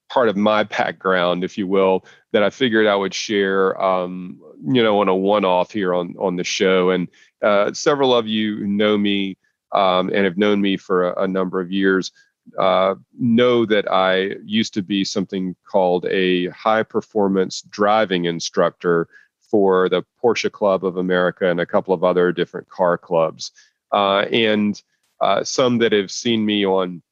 part 0.08 0.28
of 0.28 0.36
my 0.36 0.64
background, 0.64 1.44
if 1.44 1.56
you 1.56 1.66
will, 1.66 2.04
that 2.32 2.42
I 2.42 2.50
figured 2.50 2.86
I 2.86 2.96
would 2.96 3.14
share, 3.14 3.80
um, 3.80 4.40
you 4.64 4.82
know, 4.82 5.00
on 5.00 5.08
a 5.08 5.14
one-off 5.14 5.70
here 5.70 5.94
on 5.94 6.14
on 6.18 6.36
the 6.36 6.44
show. 6.44 6.90
And 6.90 7.08
uh, 7.42 7.72
several 7.72 8.14
of 8.14 8.26
you 8.26 8.66
know 8.66 8.98
me 8.98 9.36
um, 9.72 10.08
and 10.08 10.24
have 10.24 10.38
known 10.38 10.60
me 10.60 10.76
for 10.76 11.10
a, 11.10 11.24
a 11.24 11.28
number 11.28 11.60
of 11.60 11.70
years 11.70 12.10
uh, 12.58 12.94
know 13.18 13.66
that 13.66 13.90
I 13.90 14.36
used 14.44 14.74
to 14.74 14.82
be 14.82 15.04
something 15.04 15.54
called 15.70 16.06
a 16.06 16.48
high 16.48 16.82
performance 16.82 17.62
driving 17.62 18.24
instructor 18.24 19.08
for 19.50 19.88
the 19.88 20.04
Porsche 20.22 20.50
Club 20.50 20.84
of 20.84 20.96
America 20.96 21.50
and 21.50 21.60
a 21.60 21.66
couple 21.66 21.94
of 21.94 22.04
other 22.04 22.32
different 22.32 22.68
car 22.68 22.98
clubs. 22.98 23.52
Uh, 23.92 24.20
and 24.32 24.80
uh, 25.20 25.42
some 25.44 25.78
that 25.78 25.92
have 25.92 26.10
seen 26.10 26.44
me 26.44 26.64
on 26.64 27.02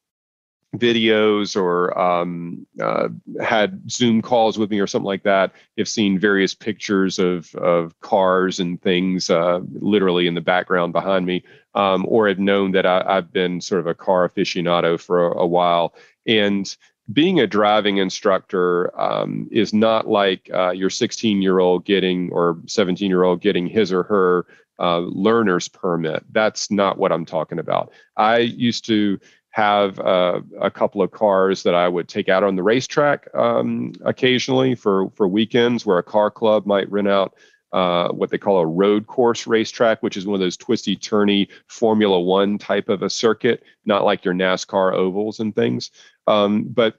videos 0.77 1.57
or 1.57 1.99
um, 1.99 2.67
uh, 2.81 3.09
had 3.43 3.91
Zoom 3.91 4.21
calls 4.21 4.59
with 4.59 4.71
me 4.71 4.81
or 4.81 4.87
something 4.87 5.07
like 5.07 5.23
that 5.23 5.53
have 5.79 5.89
seen 5.89 6.19
various 6.19 6.55
pictures 6.55 7.19
of, 7.19 7.55
of 7.55 7.99
cars 8.01 8.61
and 8.61 8.81
things 8.83 9.31
uh, 9.31 9.61
literally 9.73 10.27
in 10.27 10.35
the 10.35 10.41
background 10.41 10.93
behind 10.93 11.27
me, 11.27 11.43
um, 11.75 12.05
or 12.09 12.29
have 12.29 12.39
known 12.39 12.73
that 12.73 12.87
I, 12.87 13.15
have 13.15 13.33
been 13.33 13.61
sort 13.61 13.81
of 13.81 13.87
a 13.87 13.95
car 13.95 14.29
aficionado 14.29 15.01
for 15.01 15.29
a, 15.29 15.39
a 15.39 15.47
while. 15.47 15.95
And 16.27 16.77
being 17.12 17.40
a 17.40 17.47
driving 17.47 17.99
instructor 17.99 18.99
um, 19.01 19.49
is 19.51 19.73
not 19.73 20.09
like 20.09 20.51
uh, 20.53 20.71
your 20.71 20.90
16 20.90 21.40
year 21.40 21.59
old 21.59 21.85
getting 21.85 22.31
or 22.33 22.59
17 22.66 23.09
year 23.09 23.23
old 23.23 23.40
getting 23.40 23.66
his 23.66 23.92
or 23.92 24.03
her 24.05 24.47
uh, 24.79 24.99
learner's 24.99 25.69
permit. 25.69 26.25
That's 26.33 26.71
not 26.71 26.99
what 26.99 27.12
I'm 27.12 27.25
talking 27.25 27.59
about. 27.59 27.92
I 28.16 28.38
used 28.38 28.85
to 28.87 29.19
have 29.51 29.99
uh, 30.01 30.40
a 30.61 30.71
couple 30.71 31.01
of 31.01 31.12
cars 31.12 31.62
that 31.62 31.75
I 31.75 31.88
would 31.88 32.09
take 32.09 32.29
out 32.29 32.45
on 32.45 32.57
the 32.57 32.62
racetrack 32.62 33.27
um, 33.35 33.92
occasionally 34.05 34.75
for 34.75 35.09
for 35.11 35.27
weekends, 35.27 35.87
where 35.87 35.99
a 35.99 36.03
car 36.03 36.31
club 36.31 36.66
might 36.66 36.90
rent 36.90 37.09
out 37.09 37.35
uh, 37.73 38.09
what 38.09 38.31
they 38.31 38.38
call 38.38 38.59
a 38.59 38.66
road 38.66 39.07
course 39.07 39.47
racetrack, 39.47 40.03
which 40.03 40.16
is 40.16 40.27
one 40.27 40.35
of 40.35 40.40
those 40.40 40.57
twisty 40.57 40.97
turny 40.97 41.49
Formula 41.69 42.21
One 42.21 42.59
type 42.59 42.88
of 42.88 43.03
a 43.03 43.11
circuit, 43.11 43.62
not 43.87 44.05
like 44.05 44.25
your 44.25 44.35
NASCAR 44.35 44.92
ovals 44.92 45.40
and 45.40 45.55
things. 45.55 45.90
Um, 46.27 46.65
but 46.65 46.97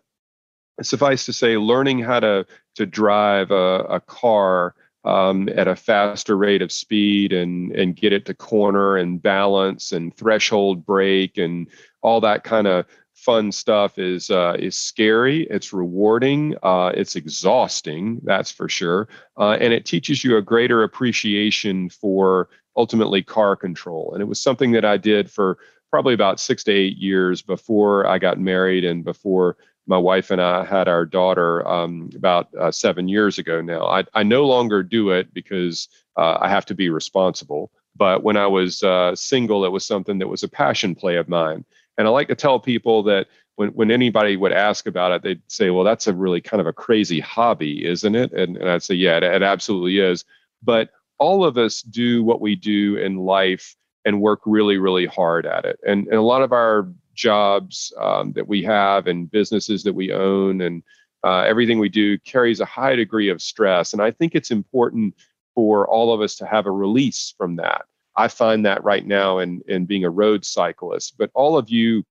suffice 0.82 1.26
to 1.26 1.34
say, 1.34 1.58
learning 1.58 2.00
how 2.00 2.20
to 2.20 2.46
to 2.76 2.86
drive 2.86 3.52
a, 3.52 3.86
a 3.90 4.00
car 4.00 4.76
um, 5.04 5.50
at 5.56 5.68
a 5.68 5.76
faster 5.76 6.38
rate 6.38 6.62
of 6.62 6.72
speed 6.72 7.34
and 7.34 7.72
and 7.72 7.96
get 7.96 8.14
it 8.14 8.26
to 8.26 8.34
corner 8.34 8.98
and 8.98 9.22
balance 9.22 9.92
and 9.92 10.16
threshold 10.16 10.86
brake 10.86 11.38
and 11.38 11.68
all 12.02 12.22
that 12.22 12.44
kind 12.44 12.68
of 12.68 12.86
fun 13.18 13.52
stuff 13.52 13.98
is 13.98 14.30
uh, 14.30 14.56
is 14.60 14.78
scary. 14.78 15.48
It's 15.50 15.74
rewarding. 15.74 16.56
Uh, 16.62 16.92
it's 16.94 17.16
exhausting. 17.16 18.22
That's 18.24 18.52
for 18.52 18.70
sure. 18.70 19.10
Uh, 19.38 19.58
and 19.60 19.74
it 19.74 19.86
teaches 19.86 20.24
you 20.24 20.38
a 20.38 20.42
greater 20.42 20.84
appreciation 20.84 21.90
for 21.90 22.50
ultimately 22.76 23.24
car 23.24 23.56
control. 23.56 24.12
And 24.14 24.22
it 24.22 24.26
was 24.26 24.40
something 24.40 24.72
that 24.74 24.86
I 24.86 24.98
did 24.98 25.32
for 25.32 25.58
probably 25.92 26.14
about 26.14 26.40
six 26.40 26.64
to 26.66 26.72
eight 26.72 26.98
years 26.98 27.42
before 27.42 28.06
I 28.08 28.20
got 28.20 28.40
married 28.40 28.84
and 28.84 29.04
before 29.04 29.58
my 29.88 29.98
wife 29.98 30.32
and 30.32 30.42
I 30.42 30.66
had 30.66 30.88
our 30.88 31.06
daughter 31.06 31.66
um, 31.68 32.10
about 32.16 32.54
uh, 32.56 32.72
seven 32.72 33.08
years 33.08 33.38
ago 33.38 33.62
now. 33.62 33.86
I, 33.88 34.04
I 34.14 34.24
no 34.24 34.46
longer 34.46 34.84
do 34.84 35.12
it 35.12 35.34
because 35.34 35.88
uh, 36.18 36.38
I 36.42 36.50
have 36.50 36.66
to 36.66 36.76
be 36.76 36.90
responsible. 36.90 37.72
But 37.96 38.24
when 38.24 38.38
I 38.38 38.48
was 38.48 38.84
uh, 38.84 39.16
single, 39.16 39.66
it 39.66 39.72
was 39.72 39.86
something 39.86 40.20
that 40.20 40.28
was 40.28 40.44
a 40.44 40.50
passion 40.50 40.94
play 40.94 41.16
of 41.16 41.30
mine. 41.30 41.66
And 41.98 42.06
I 42.08 42.12
like 42.12 42.28
to 42.28 42.36
tell 42.36 42.60
people 42.60 43.02
that 43.04 43.28
when, 43.56 43.70
when 43.70 43.90
anybody 43.90 44.38
would 44.38 44.52
ask 44.52 44.86
about 44.86 45.14
it, 45.14 45.24
they'd 45.24 45.42
say, 45.48 45.72
well, 45.72 45.84
that's 45.84 46.06
a 46.06 46.14
really 46.14 46.42
kind 46.42 46.62
of 46.62 46.68
a 46.68 46.74
crazy 46.74 47.20
hobby, 47.20 47.86
isn't 47.86 48.16
it? 48.16 48.34
And, 48.34 48.58
and 48.58 48.70
I'd 48.70 48.84
say, 48.84 48.94
yeah, 48.94 49.18
it, 49.18 49.24
it 49.24 49.42
absolutely 49.42 50.00
is. 50.00 50.26
But 50.62 50.90
all 51.18 51.44
of 51.44 51.58
us 51.58 51.82
do 51.82 52.24
what 52.24 52.42
we 52.42 52.56
do 52.56 52.98
in 52.98 53.18
life 53.18 53.76
and 54.08 54.22
work 54.22 54.40
really, 54.46 54.78
really 54.78 55.06
hard 55.06 55.46
at 55.46 55.66
it. 55.66 55.78
And, 55.86 56.08
and 56.08 56.16
a 56.16 56.22
lot 56.22 56.42
of 56.42 56.54
our 56.54 56.88
jobs 57.14 57.92
um, 58.00 58.32
that 58.34 58.48
we 58.48 58.64
have 58.64 59.06
and 59.06 59.30
businesses 59.30 59.84
that 59.84 59.94
we 59.94 60.14
own 60.14 60.62
and 60.62 60.82
uh, 61.26 61.42
everything 61.42 61.78
we 61.78 61.90
do 61.90 62.18
carries 62.20 62.62
a 62.62 62.66
high 62.66 62.96
degree 62.96 63.28
of 63.28 63.42
stress. 63.42 63.92
And 63.92 64.02
I 64.02 64.12
think 64.12 64.34
it's 64.34 64.50
important 64.50 65.14
for 65.56 65.86
all 65.90 66.14
of 66.14 66.22
us 66.22 66.36
to 66.38 66.46
have 66.46 66.68
a 66.68 66.72
release 66.72 67.34
from 67.38 67.58
that. 67.58 67.82
I 68.16 68.30
find 68.30 68.66
that 68.66 68.84
right 68.86 69.06
now 69.06 69.40
in, 69.40 69.62
in 69.68 69.86
being 69.86 70.06
a 70.06 70.10
road 70.10 70.46
cyclist, 70.46 71.18
but 71.18 71.30
all 71.34 71.58
of 71.58 71.70
you 71.70 72.06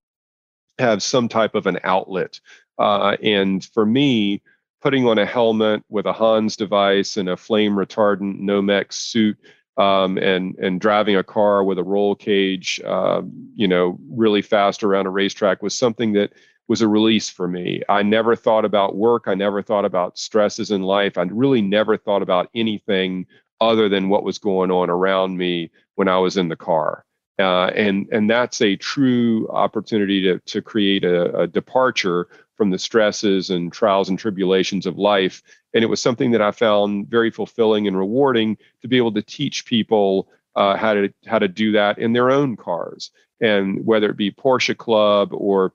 have 0.77 1.01
some 1.01 1.27
type 1.27 1.55
of 1.55 1.65
an 1.65 1.79
outlet. 1.83 2.39
Uh, 2.77 3.17
and 3.23 3.65
for 3.65 3.87
me, 3.87 4.43
putting 4.83 5.07
on 5.07 5.17
a 5.17 5.25
helmet 5.25 5.83
with 5.89 6.05
a 6.05 6.13
Hans 6.13 6.55
device 6.55 7.17
and 7.17 7.27
a 7.27 7.37
flame 7.37 7.73
retardant 7.73 8.39
Nomex 8.39 8.93
suit 8.93 9.37
um, 9.77 10.17
and 10.17 10.55
and 10.57 10.81
driving 10.81 11.15
a 11.15 11.23
car 11.23 11.63
with 11.63 11.77
a 11.77 11.83
roll 11.83 12.15
cage, 12.15 12.81
uh, 12.85 13.21
you 13.55 13.67
know, 13.67 13.97
really 14.09 14.41
fast 14.41 14.83
around 14.83 15.05
a 15.05 15.11
racetrack 15.11 15.61
was 15.61 15.77
something 15.77 16.13
that 16.13 16.31
was 16.67 16.81
a 16.81 16.87
release 16.87 17.29
for 17.29 17.47
me. 17.47 17.81
I 17.87 18.03
never 18.03 18.35
thought 18.35 18.65
about 18.65 18.95
work. 18.95 19.23
I 19.27 19.35
never 19.35 19.61
thought 19.61 19.85
about 19.85 20.17
stresses 20.17 20.71
in 20.71 20.81
life. 20.81 21.17
I 21.17 21.23
really 21.23 21.61
never 21.61 21.95
thought 21.97 22.21
about 22.21 22.49
anything 22.53 23.25
other 23.61 23.87
than 23.87 24.09
what 24.09 24.23
was 24.23 24.37
going 24.37 24.71
on 24.71 24.89
around 24.89 25.37
me 25.37 25.71
when 25.95 26.07
I 26.07 26.17
was 26.17 26.37
in 26.37 26.49
the 26.49 26.55
car. 26.55 27.05
Uh, 27.39 27.67
and 27.75 28.07
and 28.11 28.29
that's 28.29 28.61
a 28.61 28.75
true 28.77 29.47
opportunity 29.49 30.21
to 30.23 30.39
to 30.39 30.61
create 30.61 31.03
a, 31.03 31.41
a 31.41 31.47
departure 31.47 32.27
from 32.57 32.71
the 32.71 32.79
stresses 32.79 33.49
and 33.49 33.71
trials 33.71 34.09
and 34.09 34.19
tribulations 34.19 34.85
of 34.85 34.97
life 34.97 35.41
and 35.77 35.83
it 35.83 35.87
was 35.87 36.01
something 36.01 36.31
that 36.31 36.41
I 36.41 36.49
found 36.49 37.07
very 37.07 37.29
fulfilling 37.29 37.87
and 37.87 37.95
rewarding 37.95 38.57
to 38.81 38.87
be 38.87 38.97
able 38.97 39.11
to 39.13 39.21
teach 39.21 39.65
people 39.65 40.27
uh, 40.55 40.75
how 40.75 40.95
to 40.95 41.13
how 41.27 41.37
to 41.37 41.47
do 41.47 41.73
that 41.73 41.99
in 41.99 42.13
their 42.13 42.31
own 42.31 42.55
cars, 42.55 43.11
and 43.39 43.85
whether 43.85 44.09
it 44.09 44.17
be 44.17 44.31
Porsche 44.31 44.75
Club 44.75 45.29
or 45.33 45.73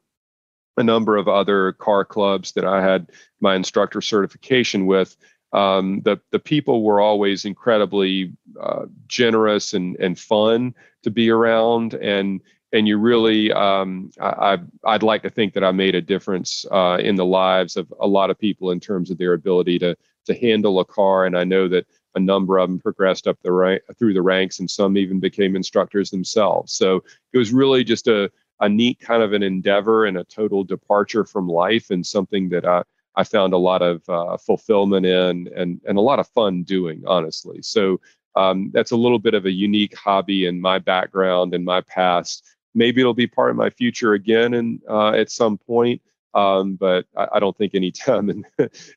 a 0.77 0.83
number 0.83 1.17
of 1.17 1.29
other 1.29 1.73
car 1.75 2.05
clubs 2.05 2.53
that 2.53 2.65
I 2.65 2.83
had 2.83 3.11
my 3.41 3.55
instructor 3.55 4.01
certification 4.01 4.87
with. 4.87 5.17
Um, 5.53 6.01
the 6.01 6.21
the 6.33 6.41
people 6.41 6.83
were 6.83 7.01
always 7.01 7.45
incredibly 7.45 8.33
uh, 8.61 8.87
generous 9.07 9.73
and 9.75 9.97
and 10.01 10.19
fun 10.19 10.75
to 11.05 11.11
be 11.13 11.31
around, 11.31 11.95
and 11.95 12.41
and 12.73 12.89
you 12.89 12.97
really 12.97 13.53
um, 13.53 14.11
I, 14.21 14.59
would 14.85 15.03
like 15.03 15.23
to 15.23 15.31
think 15.31 15.55
that 15.55 15.65
i 15.65 15.73
made 15.73 15.95
a 15.95 16.01
difference 16.01 16.65
uh, 16.71 16.99
in 17.01 17.17
the 17.17 17.25
lives 17.25 17.77
of 17.77 17.93
a 18.01 18.07
lot 18.07 18.31
of 18.31 18.39
people 18.39 18.71
in 18.71 18.81
terms 18.81 19.11
of 19.11 19.19
their 19.19 19.35
ability 19.35 19.79
to 19.81 19.97
to 20.25 20.35
handle 20.35 20.81
a 20.81 20.85
car. 20.85 21.27
And 21.27 21.37
i 21.37 21.45
know 21.45 21.69
that 21.69 21.87
a 22.15 22.21
number 22.21 22.59
of 22.59 22.69
them 22.69 22.79
progressed 22.79 23.27
up 23.27 23.39
the 23.43 23.53
rank 23.53 23.83
through 23.99 24.15
the 24.15 24.23
ranks 24.23 24.61
and 24.61 24.71
some 24.71 24.97
even 24.99 25.19
became 25.19 25.57
instructors 25.57 26.11
themselves. 26.11 26.75
So 26.75 27.03
it 27.33 27.39
was 27.39 27.55
really 27.55 27.85
just 27.85 28.07
a, 28.07 28.31
a 28.61 28.69
neat 28.69 29.01
kind 29.01 29.23
of 29.23 29.33
an 29.33 29.43
endeavor 29.43 30.05
and 30.05 30.19
a 30.19 30.25
total 30.25 30.63
departure 30.63 31.25
from 31.25 31.49
life 31.49 31.91
and 31.91 32.07
something 32.07 32.49
that 32.51 32.65
i 32.65 32.83
I 33.15 33.25
found 33.25 33.53
a 33.53 33.59
lot 33.59 33.83
of 33.83 34.09
uh, 34.09 34.37
fulfillment 34.39 35.05
in 35.05 35.49
and, 35.55 35.81
and 35.87 35.99
a 35.99 36.01
lot 36.01 36.19
of 36.19 36.29
fun 36.29 36.63
doing, 36.63 37.03
honestly. 37.07 37.61
So 37.61 38.01
um, 38.37 38.71
that's 38.73 38.93
a 38.93 38.97
little 38.97 39.19
bit 39.19 39.35
of 39.35 39.45
a 39.45 39.51
unique 39.51 39.97
hobby 39.97 40.47
in 40.47 40.61
my 40.61 40.79
background 40.79 41.55
and 41.55 41.65
my 41.65 41.83
past 41.83 42.52
maybe 42.75 43.01
it'll 43.01 43.15
be 43.15 43.27
part 43.27 43.51
of 43.51 43.57
my 43.57 43.71
future 43.71 44.15
again 44.15 44.55
and 44.55 44.81
uh, 44.89 45.11
at 45.11 45.31
some 45.31 45.59
point 45.59 46.01
um, 46.35 46.77
but 46.77 47.05
I, 47.17 47.29
I, 47.35 47.41
don't 47.41 47.57
think 47.57 47.75
any 47.75 47.91
time 48.07 48.31
in 48.31 48.47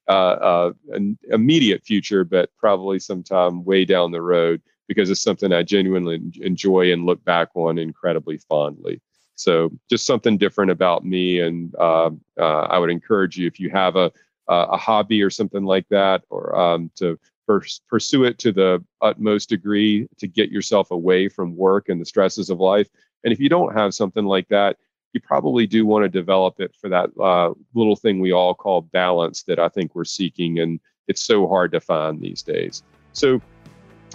uh, 0.08 0.12
uh, 0.12 0.74
an 0.90 1.18
immediate 1.30 1.84
future 1.84 2.24
but 2.24 2.50
probably 2.58 3.00
sometime 3.00 3.64
way 3.64 3.86
down 3.86 4.12
the 4.12 4.22
road 4.22 4.62
because 4.88 5.10
it's 5.10 5.24
something 5.24 5.52
i 5.52 5.64
genuinely 5.64 6.22
enjoy 6.42 6.92
and 6.92 7.06
look 7.06 7.24
back 7.26 7.50
on 7.56 7.78
incredibly 7.78 8.38
fondly. 8.38 9.02
So 9.38 9.70
just 9.90 10.06
something 10.06 10.38
different 10.38 10.72
about 10.72 11.06
me 11.06 11.42
and 11.42 11.76
um, 11.76 12.22
uh, 12.40 12.62
i 12.62 12.80
would 12.80 12.90
encourage 12.90 13.38
you 13.38 13.48
if 13.48 13.60
you 13.60 13.70
have 13.70 13.96
a, 13.96 14.12
a 14.48 14.78
hobby 14.78 15.22
or 15.22 15.30
something 15.30 15.66
like 15.66 15.88
that 15.90 16.24
or 16.30 16.56
um, 16.58 16.92
to 16.96 17.20
pursue 17.48 18.24
it 18.24 18.40
to 18.40 18.52
the 18.52 18.84
utmost 19.02 19.50
degree 19.50 20.08
to 20.18 20.28
get 20.28 20.50
yourself 20.50 20.92
away 20.92 21.30
from 21.30 21.56
work 21.56 21.90
and 21.90 22.02
the 22.02 22.06
stresses 22.06 22.50
of 22.50 22.60
life 22.60 22.90
and 23.26 23.34
if 23.34 23.40
you 23.40 23.50
don't 23.50 23.74
have 23.74 23.94
something 23.94 24.24
like 24.24 24.48
that, 24.50 24.78
you 25.12 25.20
probably 25.20 25.66
do 25.66 25.86
want 25.86 26.04
to 26.04 26.10
develop 26.10 26.60
it 26.60 26.76
for 26.80 26.90
that 26.90 27.10
uh, 27.20 27.54
little 27.74 27.96
thing 27.96 28.20
we 28.20 28.32
all 28.32 28.54
call 28.54 28.82
balance 28.82 29.44
that 29.44 29.58
I 29.58 29.68
think 29.68 29.96
we're 29.96 30.06
seeking. 30.06 30.60
And 30.60 30.80
it's 31.08 31.26
so 31.26 31.48
hard 31.48 31.72
to 31.72 31.80
find 31.80 32.22
these 32.22 32.44
days. 32.44 32.84
So 33.14 33.42